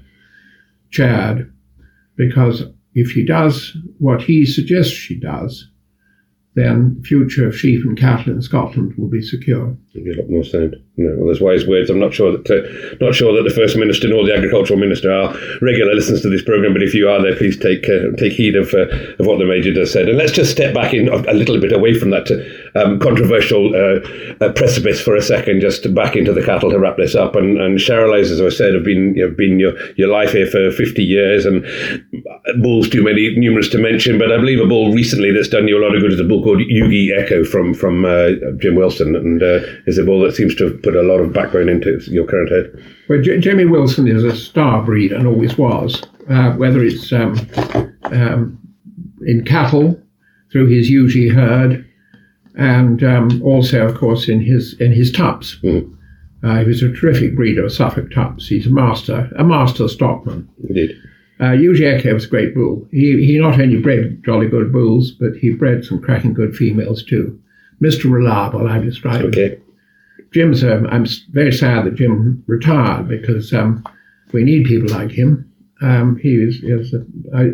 [0.91, 1.51] chaired,
[2.15, 2.63] because
[2.93, 5.67] if she does what he suggests she does,
[6.56, 9.76] then future of sheep and cattle in Scotland will be secure.
[9.93, 10.76] It'll be a lot more sound.
[10.97, 11.89] No, well, there's wise words.
[11.89, 15.12] I'm not sure that uh, not sure that the first minister nor the agricultural minister
[15.12, 16.74] are regular listeners to this program.
[16.74, 18.88] But if you are there, please take uh, take heed of uh,
[19.18, 20.08] of what the major does said.
[20.08, 22.30] And let's just step back in a little bit away from that
[22.76, 23.99] um, controversial uh,
[24.43, 27.36] uh, precipice for a second, just back into the cattle to wrap this up.
[27.36, 30.47] And, and Charolais, as I said, have been you know, been your your life here
[30.47, 31.65] for 50 years, and
[32.61, 34.17] bulls too many numerous to mention.
[34.17, 36.24] But I believe a bull recently that's done you a lot of good is a
[36.24, 39.41] bull called Yugi Echo from from uh, Jim Wilson, and
[39.88, 42.51] is a bull that seems to have put a lot of backbone into your current
[42.51, 42.84] head.
[43.09, 47.36] Well, J- Jamie Wilson is a star breed and always was, uh, whether it's um,
[48.05, 48.59] um,
[49.26, 49.99] in cattle
[50.51, 51.86] through his Yugi herd,
[52.56, 55.58] and um, also, of course, in his in his tups.
[55.64, 55.95] Mm.
[56.43, 58.49] Uh, he was a terrific breeder of Suffolk tups.
[58.49, 60.49] He's a master, a master stockman.
[60.68, 61.01] Indeed.
[61.39, 62.88] Uh, Yugi Echo was a great bull.
[62.91, 67.04] He, he not only bred jolly good bulls, but he bred some cracking good females
[67.04, 67.39] too.
[67.82, 68.12] Mr.
[68.12, 69.49] Reliable, I describe okay.
[69.49, 69.62] him.
[70.32, 73.84] Jim's, um, I'm very sad that Jim retired because um,
[74.32, 75.49] we need people like him.
[75.82, 77.51] Um, he is, is a, I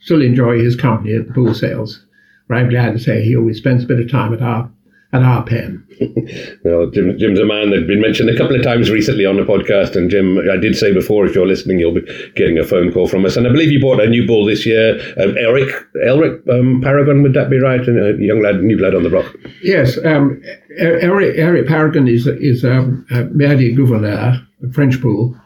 [0.00, 2.04] still enjoy his company at the bull sales.
[2.50, 4.68] Where I'm glad to say he always spends a bit of time at our
[5.12, 5.86] at our pen.
[6.64, 9.44] well, Jim, Jim's a man that's been mentioned a couple of times recently on the
[9.44, 9.94] podcast.
[9.94, 13.06] And Jim, I did say before, if you're listening, you'll be getting a phone call
[13.06, 13.36] from us.
[13.36, 15.72] And I believe you bought a new bull this year, um, Eric
[16.04, 17.22] Elric um, Paragon.
[17.22, 17.86] Would that be right?
[17.86, 19.32] And A young lad, new lad on the block.
[19.62, 20.42] Yes, um,
[20.76, 25.36] Eric, Eric Paragon is is um, a Merdi Gouverneur, a French bull.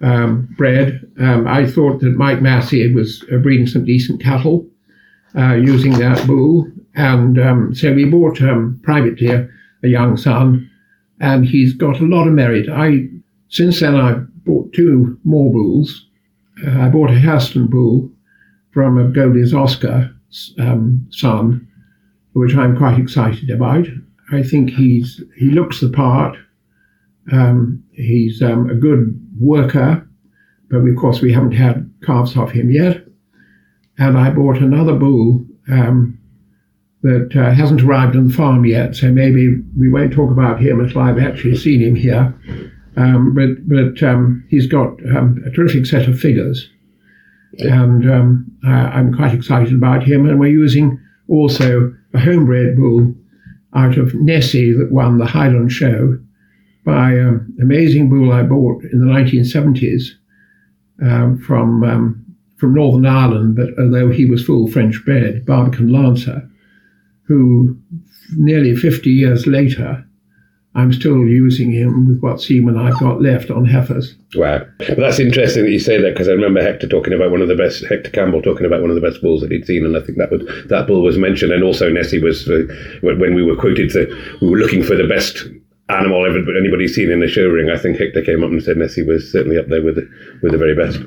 [0.00, 1.00] Um, bred.
[1.20, 4.68] Um, I thought that Mike Massey was uh, breeding some decent cattle
[5.36, 6.66] uh, using that bull.
[6.94, 9.48] And um, so we bought um, privately a,
[9.82, 10.68] a, young son,
[11.20, 12.68] and he's got a lot of merit.
[12.68, 13.08] I
[13.48, 16.06] since then I've bought two more bulls.
[16.66, 18.10] Uh, I bought a Harestone bull
[18.72, 20.14] from a Goldie's Oscar
[20.58, 21.66] um, son,
[22.32, 23.86] which I'm quite excited about.
[24.32, 26.36] I think he's he looks the part.
[27.30, 30.08] Um, he's um, a good worker,
[30.70, 33.07] but of course we haven't had calves off him yet.
[33.98, 36.18] And I bought another bull um,
[37.02, 40.80] that uh, hasn't arrived on the farm yet, so maybe we won't talk about him
[40.80, 42.34] until I've actually seen him here.
[42.96, 46.68] Um, but but um, he's got um, a terrific set of figures,
[47.58, 50.28] and um, I, am quite excited about him.
[50.28, 53.14] And we're using also a homebred bull
[53.74, 56.18] out of Nessie that won the Highland Show
[56.84, 60.08] by an amazing bull I bought in the 1970s
[61.02, 62.24] um, from um,
[62.58, 66.48] from Northern Ireland, but although he was full French bred, Barbican Lancer
[67.28, 67.76] who
[68.36, 70.04] nearly 50 years later,
[70.74, 74.14] I'm still using him with what semen I've got left on heifers.
[74.34, 74.64] Wow.
[74.78, 77.56] That's interesting that you say that because I remember Hector talking about one of the
[77.56, 79.84] best, Hector Campbell talking about one of the best bulls that he'd seen.
[79.84, 81.52] And I think that would, that bull was mentioned.
[81.52, 82.62] And also Nessie was, uh,
[83.02, 84.06] when we were quoted, to,
[84.40, 85.44] we were looking for the best
[85.88, 87.70] animal anybody's seen in the show ring.
[87.70, 90.08] I think Hector came up and said Nessie was certainly up there with the,
[90.42, 91.00] with the very best.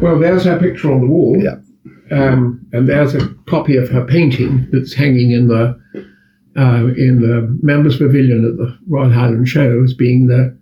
[0.00, 1.36] Well, there's her picture on the wall.
[1.36, 1.56] Yeah.
[2.10, 5.78] Um, and there's a copy of her painting that's hanging in the
[6.56, 10.56] uh, in the members' pavilion at the Royal Highland Show as being the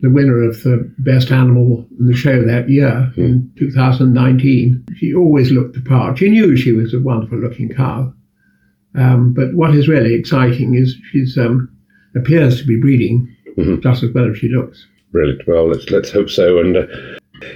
[0.00, 3.18] the winner of the best animal in the show that year mm.
[3.18, 4.84] in 2019.
[4.96, 6.18] She always looked the part.
[6.18, 8.12] She knew she was a wonderful looking cow.
[8.94, 11.73] Um, but what is really exciting is she's um,
[12.14, 13.80] appears to be breeding mm-hmm.
[13.80, 14.86] just as well as she looks.
[15.12, 15.46] Brilliant.
[15.46, 16.58] Well, let's let's hope so.
[16.58, 16.86] And uh,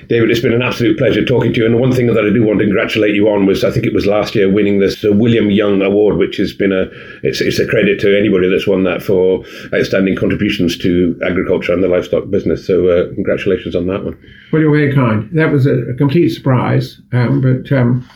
[0.08, 1.66] David, it's been an absolute pleasure talking to you.
[1.66, 3.94] And one thing that I do want to congratulate you on was I think it
[3.94, 6.88] was last year winning this uh, William Young Award, which has been a
[7.22, 9.44] it's, it's a credit to anybody that's won that for
[9.74, 12.66] outstanding contributions to agriculture and the livestock business.
[12.66, 14.16] So uh, congratulations on that one.
[14.52, 15.28] Well, you're very kind.
[15.32, 18.08] That was a, a complete surprise, um, but um,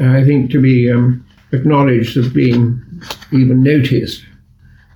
[0.00, 2.80] I think to be um, acknowledged as being
[3.32, 4.24] even noticed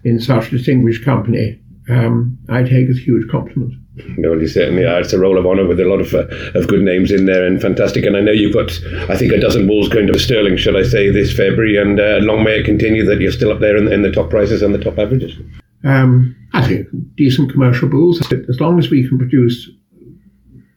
[0.04, 3.74] in such distinguished company, um, I take as a huge compliment.
[4.16, 5.00] No, you certainly are.
[5.00, 6.28] It's a role of honour with a lot of uh,
[6.58, 8.04] of good names in there and fantastic.
[8.04, 8.70] And I know you've got,
[9.10, 11.76] I think, a dozen bulls going to Stirling, should I say, this February.
[11.76, 14.30] And uh, long may it continue that you're still up there in, in the top
[14.30, 15.36] prices and the top averages.
[15.84, 16.86] Um, I think
[17.16, 18.20] decent commercial bulls.
[18.48, 19.68] As long as we can produce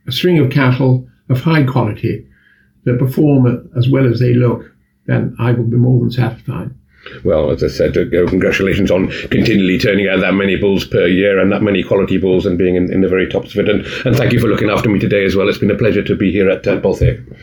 [0.07, 2.27] a string of cattle of high quality
[2.85, 4.63] that perform as well as they look,
[5.05, 6.71] then I will be more than satisfied.
[7.23, 11.39] Well, as I said, uh, congratulations on continually turning out that many bulls per year
[11.39, 13.69] and that many quality bulls and being in, in the very tops of it.
[13.69, 15.49] And, and thank you for looking after me today as well.
[15.49, 17.37] It's been a pleasure to be here at uh, Balthayock.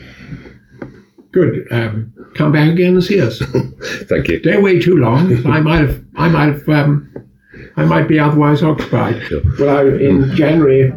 [1.33, 1.67] Good.
[1.71, 3.39] Um, come back again and see us.
[4.09, 4.41] thank you.
[4.41, 5.47] Don't wait too long.
[5.47, 6.05] I might have.
[6.17, 6.69] I might have.
[6.69, 7.13] Um,
[7.77, 9.23] I might be otherwise occupied.
[9.25, 9.43] Sure.
[9.59, 10.93] Well, I, in January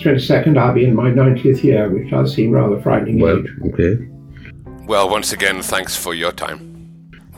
[0.00, 3.50] twenty second, I'll be in my ninetieth year, which does seem rather frightening well, age.
[3.72, 4.08] Okay.
[4.86, 6.71] Well, once again, thanks for your time.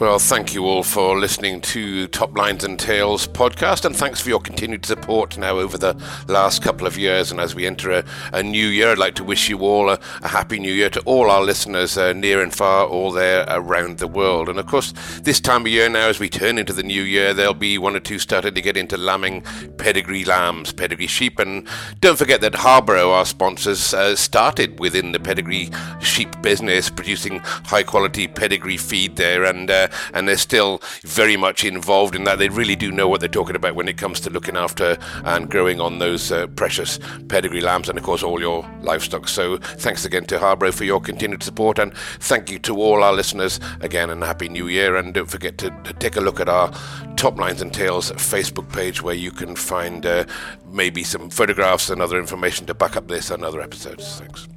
[0.01, 4.29] Well, thank you all for listening to Top Lines and Tails podcast, and thanks for
[4.29, 5.95] your continued support now over the
[6.27, 7.31] last couple of years.
[7.31, 10.01] And as we enter a, a new year, I'd like to wish you all a,
[10.23, 13.99] a happy new year to all our listeners uh, near and far, all there around
[13.99, 14.49] the world.
[14.49, 14.93] And of course,
[15.23, 17.95] this time of year now, as we turn into the new year, there'll be one
[17.95, 19.43] or two starting to get into lambing
[19.79, 21.39] pedigree lambs, pedigree sheep.
[21.39, 21.69] And
[22.01, 25.71] don't forget that Harborough, our sponsors, uh, started within the pedigree
[26.01, 29.45] sheep business, producing high quality pedigree feed there.
[29.45, 32.39] And uh, and they're still very much involved in that.
[32.39, 35.51] They really do know what they're talking about when it comes to looking after and
[35.51, 39.29] growing on those uh, precious pedigree lambs and, of course, all your livestock.
[39.29, 43.13] So, thanks again to Harborough for your continued support, and thank you to all our
[43.13, 44.97] listeners again, and Happy New Year.
[44.97, 46.73] And don't forget to, to take a look at our
[47.17, 50.25] Top Lines and Tails Facebook page where you can find uh,
[50.71, 54.19] maybe some photographs and other information to back up this and other episodes.
[54.19, 54.49] Thanks.